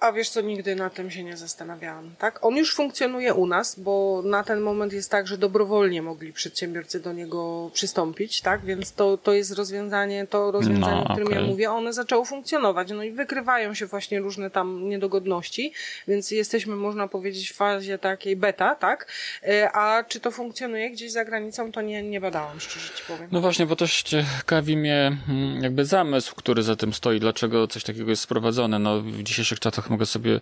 [0.00, 2.44] A wiesz co, nigdy na tym się nie zastanawiałam, tak?
[2.44, 7.00] On już funkcjonuje u nas, bo na ten moment jest tak, że dobrowolnie mogli przedsiębiorcy
[7.00, 8.64] do niego przystąpić, tak?
[8.64, 11.50] Więc to, to jest rozwiązanie, to rozwiązanie, No, o którym ja okej.
[11.50, 15.72] mówię, one zaczęło funkcjonować, no i wykrywają się właśnie różne tam niedogodności,
[16.08, 19.06] więc jesteśmy, można powiedzieć, w fazie takiej beta, tak?
[19.42, 23.28] E, A czy to funkcjonuje gdzieś za granicą, to nie, nie badałam, szczerze ci powiem.
[23.32, 27.84] No właśnie, bo też ciekawi mnie mm, jakby zamysł, który za tym stoi, dlaczego coś
[27.84, 28.78] takiego jest sprowadzone.
[28.78, 30.40] No w dzisiejszych czasach mogę sobie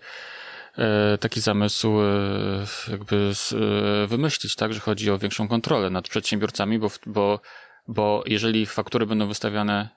[0.79, 6.79] e, taki zamysł e, jakby e, wymyślić, tak, że chodzi o większą kontrolę nad przedsiębiorcami,
[6.79, 7.41] bo, bo,
[7.89, 9.89] bo jeżeli faktury będą wystawiane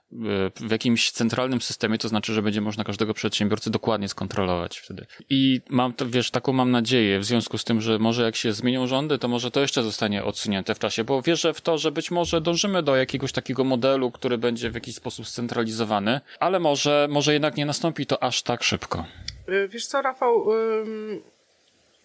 [0.56, 5.06] w jakimś centralnym systemie, to znaczy, że będzie można każdego przedsiębiorcy dokładnie skontrolować wtedy.
[5.30, 8.88] I mam wiesz, taką mam nadzieję w związku z tym, że może jak się zmienią
[8.88, 12.12] rządy, to może to jeszcze zostanie odsunięte w czasie, bo wierzę w to, że być
[12.12, 17.34] może dążymy do jakiegoś takiego modelu, który będzie w jakiś sposób scentralizowany, ale może, może
[17.34, 19.06] jednak nie nastąpi to aż tak szybko.
[19.50, 20.46] Y, Wiesz co, Rafał,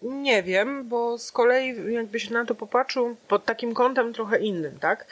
[0.01, 5.05] nie wiem, bo z kolei jakbyś na to popatrzył pod takim kątem trochę innym, tak?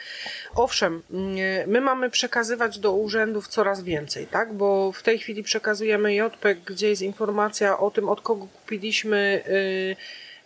[0.54, 4.52] Owszem, y, my mamy przekazywać do urzędów coraz więcej, tak?
[4.52, 9.96] Bo w tej chwili przekazujemy JPEG, gdzie jest informacja o tym, od kogo kupiliśmy y,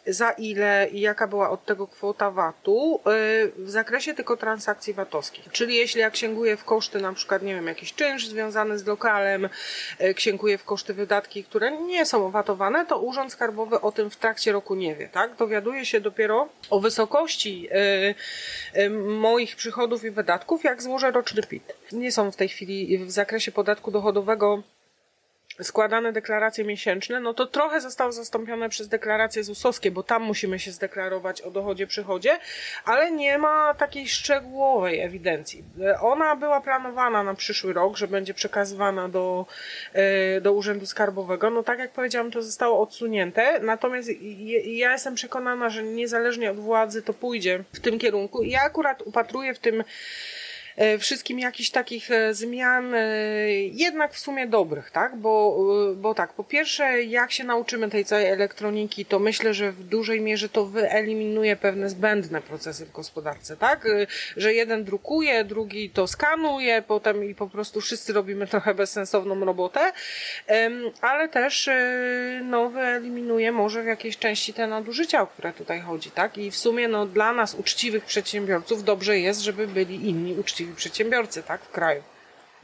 [0.08, 3.00] za ile i jaka była od tego kwota VAT-u y,
[3.56, 5.48] w zakresie tylko transakcji VAT-owskich.
[5.52, 9.48] Czyli jeśli ja księguję w koszty na przykład, nie wiem, jakiś czynsz związany z lokalem,
[10.00, 14.16] y, księguję w koszty wydatki, które nie są VAT-owane, to Urząd Skarbowy o tym w
[14.16, 15.36] trakcie roku nie wie, tak?
[15.36, 17.68] Dowiaduje się dopiero o wysokości
[18.76, 21.72] y, y, moich przychodów i wydatków, jak złożę roczny PIT.
[21.92, 24.62] Nie są w tej chwili w zakresie podatku dochodowego
[25.62, 30.72] składane deklaracje miesięczne, no to trochę zostało zastąpione przez deklaracje ZUS-owskie, bo tam musimy się
[30.72, 32.38] zdeklarować o dochodzie, przychodzie,
[32.84, 35.64] ale nie ma takiej szczegółowej ewidencji.
[36.00, 39.46] Ona była planowana na przyszły rok, że będzie przekazywana do,
[39.92, 41.50] e, do Urzędu Skarbowego.
[41.50, 44.08] No tak jak powiedziałam, to zostało odsunięte, natomiast
[44.64, 48.42] ja jestem przekonana, że niezależnie od władzy to pójdzie w tym kierunku.
[48.42, 49.84] Ja akurat upatruję w tym
[50.98, 53.00] wszystkim jakichś takich e, zmian, e,
[53.52, 55.16] jednak w sumie dobrych, tak?
[55.16, 55.58] Bo,
[55.96, 60.20] bo tak, po pierwsze, jak się nauczymy tej całej elektroniki, to myślę, że w dużej
[60.20, 63.88] mierze to wyeliminuje pewne zbędne procesy w gospodarce, tak?
[64.36, 69.92] Że jeden drukuje, drugi to skanuje, potem i po prostu wszyscy robimy trochę bezsensowną robotę,
[71.00, 71.70] ale też
[72.44, 76.38] no, wyeliminuje może w jakiejś części te nadużycia, o które tutaj chodzi, tak?
[76.38, 81.42] I w sumie no, dla nas, uczciwych przedsiębiorców, dobrze jest, żeby byli inni uczciwi przedsiębiorcy,
[81.42, 82.02] tak, w kraju.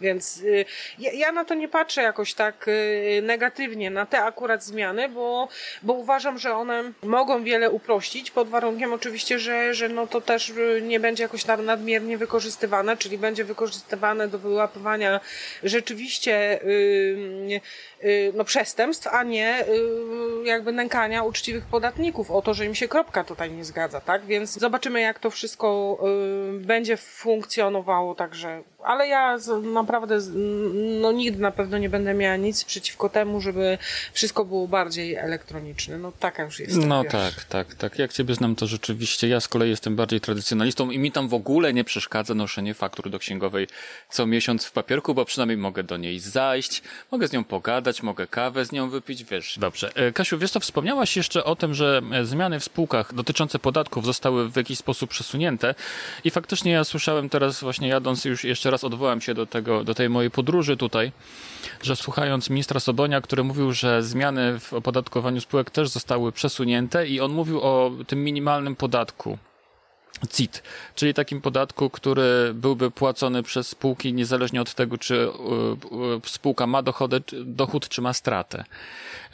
[0.00, 0.64] Więc y,
[0.98, 5.48] ja, na to nie patrzę jakoś tak y, negatywnie, na te akurat zmiany, bo,
[5.82, 10.50] bo uważam, że one mogą wiele uprościć, pod warunkiem oczywiście, że, że no to też
[10.50, 15.20] y, nie będzie jakoś nadmiernie wykorzystywane, czyli będzie wykorzystywane do wyłapywania
[15.62, 16.60] rzeczywiście
[18.34, 19.64] no, przestępstw, a nie
[20.44, 24.24] jakby nękania uczciwych podatników o to, że im się kropka tutaj nie zgadza, tak?
[24.24, 25.98] Więc zobaczymy, jak to wszystko
[26.52, 29.36] będzie funkcjonowało, także ale ja
[29.72, 30.18] naprawdę
[31.00, 33.78] no nigdy na pewno nie będę miała nic przeciwko temu, żeby
[34.12, 35.98] wszystko było bardziej elektroniczne.
[35.98, 36.76] No taka już jest.
[36.76, 37.12] No wiesz.
[37.12, 37.98] tak, tak, tak.
[37.98, 41.34] Jak ciebie znam, to rzeczywiście ja z kolei jestem bardziej tradycjonalistą i mi tam w
[41.34, 43.66] ogóle nie przeszkadza noszenie faktur do księgowej
[44.10, 48.26] co miesiąc w papierku, bo przynajmniej mogę do niej zajść, mogę z nią pogadać, mogę
[48.26, 49.58] kawę z nią wypić, wiesz.
[49.58, 49.92] Dobrze.
[49.94, 54.04] E, Kasiu, wiesz co, wspomniałaś jeszcze o tym, że e, zmiany w spółkach dotyczące podatków
[54.06, 55.74] zostały w jakiś sposób przesunięte
[56.24, 59.94] i faktycznie ja słyszałem teraz właśnie jadąc już jeszcze raz odwołałem się do tego, do
[59.94, 61.12] tej mojej podróży tutaj,
[61.82, 67.20] że słuchając ministra Sobonia, który mówił, że zmiany w opodatkowaniu spółek też zostały przesunięte i
[67.20, 69.38] on mówił o tym minimalnym podatku.
[70.30, 70.62] CIT,
[70.94, 75.26] czyli takim podatku, który byłby płacony przez spółki niezależnie od tego, czy e,
[76.16, 78.64] e, spółka ma dochody, dochód, czy ma stratę.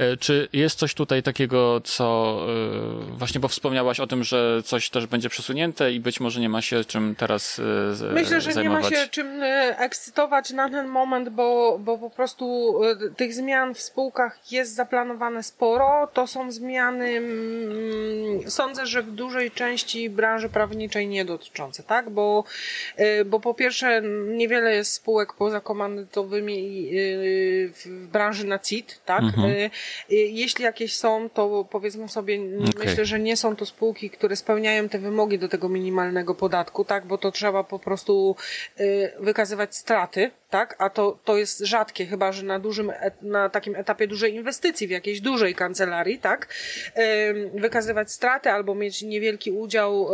[0.01, 2.41] E, czy jest coś tutaj takiego, co
[3.19, 6.63] właśnie, bo wspomniałaś o tym, że coś też będzie przesunięte i być może nie ma
[6.63, 7.61] się czym teraz
[8.13, 8.91] Myślę, że zajmować.
[8.91, 9.43] nie ma się czym
[9.77, 12.75] ekscytować na ten moment, bo, bo po prostu
[13.17, 16.09] tych zmian w spółkach jest zaplanowane sporo.
[16.13, 22.11] To są zmiany, mm, sądzę, że w dużej części branży prawniczej nie dotyczące, tak?
[22.11, 22.45] Bo,
[23.27, 26.91] bo po pierwsze niewiele jest spółek pozakomandytowymi
[27.85, 29.23] w branży na CIT, tak?
[29.23, 29.71] Mhm.
[30.09, 32.87] Jeśli jakieś są, to powiedzmy sobie, okay.
[32.87, 37.07] myślę, że nie są to spółki, które spełniają te wymogi do tego minimalnego podatku, tak?
[37.07, 38.37] Bo to trzeba po prostu
[39.21, 40.77] wykazywać straty, tak?
[40.79, 42.93] A to, to jest rzadkie, chyba że na dużym,
[43.23, 46.55] na takim etapie dużej inwestycji w jakiejś dużej kancelarii, tak?
[47.55, 50.09] Wykazywać straty albo mieć niewielki udział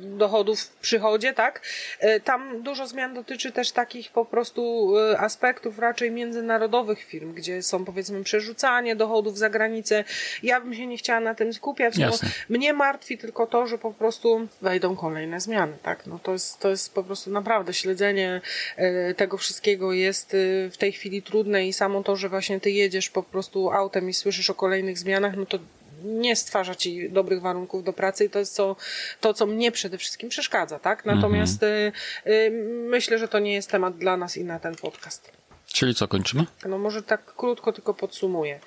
[0.00, 1.62] dochodów w przychodzie, tak?
[2.00, 7.62] E, tam dużo zmian dotyczy też takich po prostu e, aspektów raczej międzynarodowych firm, gdzie
[7.62, 10.04] są powiedzmy przerzucanie dochodów za granicę.
[10.42, 12.28] Ja bym się nie chciała na tym skupiać, Jasne.
[12.48, 16.06] bo mnie martwi tylko to, że po prostu wejdą kolejne zmiany, tak?
[16.06, 18.40] No to jest, to jest po prostu naprawdę śledzenie
[18.78, 18.85] e, E,
[19.16, 23.10] tego wszystkiego jest e, w tej chwili trudne i samo to, że właśnie ty jedziesz
[23.10, 25.58] po prostu autem i słyszysz o kolejnych zmianach, no to
[26.04, 28.76] nie stwarza ci dobrych warunków do pracy i to jest co,
[29.20, 31.04] to, co mnie przede wszystkim przeszkadza, tak?
[31.04, 31.92] Natomiast mhm.
[32.26, 32.50] y,
[32.88, 35.32] myślę, że to nie jest temat dla nas i na ten podcast.
[35.66, 36.44] Czyli co, kończymy?
[36.68, 38.60] No może tak krótko tylko podsumuję.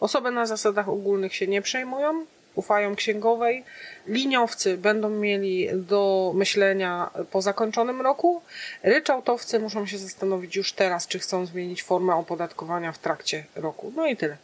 [0.00, 3.64] Osoby na zasadach ogólnych się nie przejmują, ufają księgowej.
[4.06, 8.42] Liniowcy będą mieli do myślenia po zakończonym roku.
[8.82, 13.92] Ryczałtowcy muszą się zastanowić już teraz, czy chcą zmienić formę opodatkowania w trakcie roku.
[13.96, 14.36] No i tyle.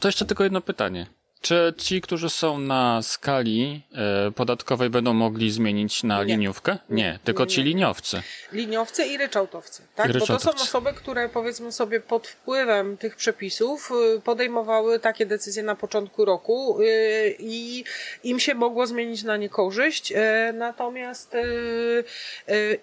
[0.00, 1.06] To jeszcze tylko jedno pytanie.
[1.44, 3.82] Czy ci, którzy są na skali
[4.28, 6.24] e, podatkowej będą mogli zmienić na nie.
[6.24, 6.78] liniówkę?
[6.90, 7.54] Nie, tylko nie, nie.
[7.54, 8.22] ci liniowcy.
[8.52, 10.10] Liniowcy i ryczałtowcy, tak?
[10.10, 10.46] I ryczałtowcy.
[10.46, 15.62] Bo to są osoby, które powiedzmy sobie pod wpływem tych przepisów y, podejmowały takie decyzje
[15.62, 17.84] na początku roku y, i
[18.24, 20.12] im się mogło zmienić na niekorzyść.
[20.12, 20.16] Y,
[20.54, 21.36] natomiast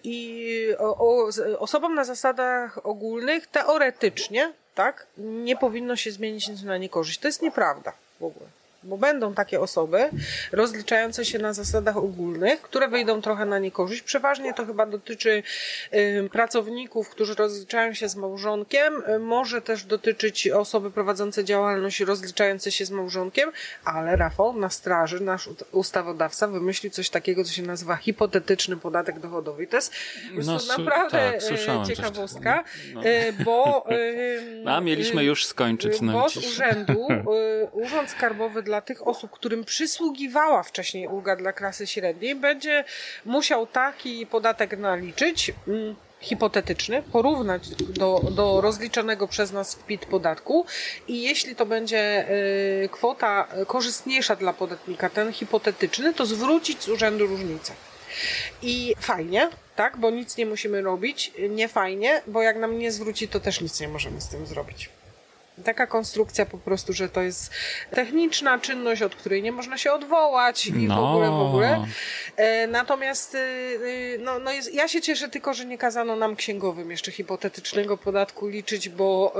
[0.03, 0.68] i
[1.59, 7.20] osobom na zasadach ogólnych teoretycznie, tak, nie powinno się zmienić na niekorzyść.
[7.20, 8.61] To jest nieprawda w ogóle.
[8.84, 10.10] Bo będą takie osoby
[10.52, 14.02] rozliczające się na zasadach ogólnych, które wyjdą trochę na niekorzyść.
[14.02, 15.44] Przeważnie to chyba dotyczy
[16.32, 22.86] pracowników, którzy rozliczają się z małżonkiem, y, może też dotyczyć osoby prowadzące działalność rozliczające się
[22.86, 23.52] z małżonkiem,
[23.86, 29.64] ale Rafał na straży, nasz ustawodawca wymyślił coś takiego, co się nazywa hipotetyczny podatek dochodowy.
[29.64, 29.94] I to jest
[30.34, 32.64] no, to naprawdę tak, y, ciekawostka,
[32.94, 33.06] no.
[33.06, 33.86] Y, bo...
[34.76, 36.02] A mieliśmy już skończyć.
[36.02, 37.08] No, bo z urzędu,
[37.72, 42.84] Urząd Skarbowy dla tych osób, którym przysługiwała wcześniej ulga dla klasy średniej, będzie
[43.26, 50.66] musiał taki podatek naliczyć mm, hipotetyczny, porównać do, do rozliczonego przez nas w PIT podatku
[51.08, 52.30] i jeśli to będzie
[52.84, 57.74] y, kwota korzystniejsza dla podatnika, ten hipotetyczny, to zwrócić z urzędu różnicę.
[58.62, 63.28] I fajnie, tak, bo nic nie musimy robić, nie fajnie, bo jak nam nie zwróci,
[63.28, 64.90] to też nic nie możemy z tym zrobić.
[65.64, 67.51] Taka konstrukcja po prostu, że to jest
[67.91, 70.95] techniczna czynność, od której nie można się odwołać i no.
[70.95, 71.86] w ogóle, w ogóle.
[72.36, 76.36] E, natomiast y, y, no, no jest, ja się cieszę tylko, że nie kazano nam
[76.36, 79.34] księgowym jeszcze hipotetycznego podatku liczyć, bo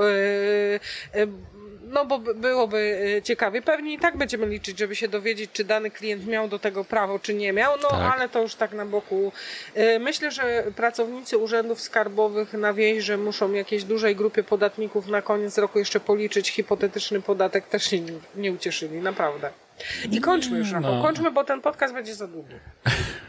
[1.14, 1.61] y, y
[1.92, 2.78] no bo byłoby
[3.18, 3.62] y, ciekawie.
[3.62, 7.18] Pewnie i tak będziemy liczyć, żeby się dowiedzieć, czy dany klient miał do tego prawo,
[7.18, 8.12] czy nie miał, no tak.
[8.14, 9.32] ale to już tak na boku.
[9.76, 15.22] Y, myślę, że pracownicy urzędów skarbowych na wieś, że muszą jakiejś dużej grupie podatników na
[15.22, 19.50] koniec roku jeszcze policzyć hipotetyczny podatek, też się nie, nie ucieszyli, naprawdę.
[20.10, 20.94] I kończmy już, Rafał.
[20.94, 21.02] No.
[21.02, 22.54] Kończmy, bo ten podcast będzie za długi.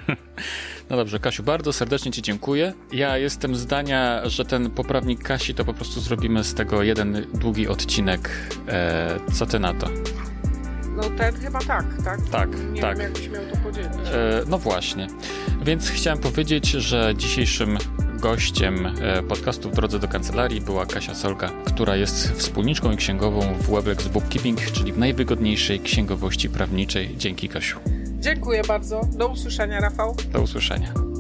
[0.94, 2.74] No dobrze, Kasiu, bardzo serdecznie Ci dziękuję.
[2.92, 7.68] Ja jestem zdania, że ten poprawnik Kasi to po prostu zrobimy z tego jeden długi
[7.68, 8.30] odcinek.
[8.68, 9.88] E, co Ty na to?
[10.96, 12.20] No ten chyba tak, tak?
[12.32, 12.98] Tak, Nie tak.
[12.98, 13.92] wiem, jakbyś miał to podzielić.
[14.14, 15.08] E, no właśnie.
[15.66, 17.78] Więc chciałem powiedzieć, że dzisiejszym
[18.20, 23.54] gościem e, podcastu w drodze do kancelarii była Kasia Solka, która jest wspólniczką i księgową
[23.54, 27.18] w Weblex Bookkeeping, czyli w najwygodniejszej księgowości prawniczej.
[27.18, 28.03] Dzięki Kasiu.
[28.24, 29.02] Dziękuję bardzo.
[29.12, 30.16] Do usłyszenia, Rafał.
[30.34, 31.13] Do usłyszenia.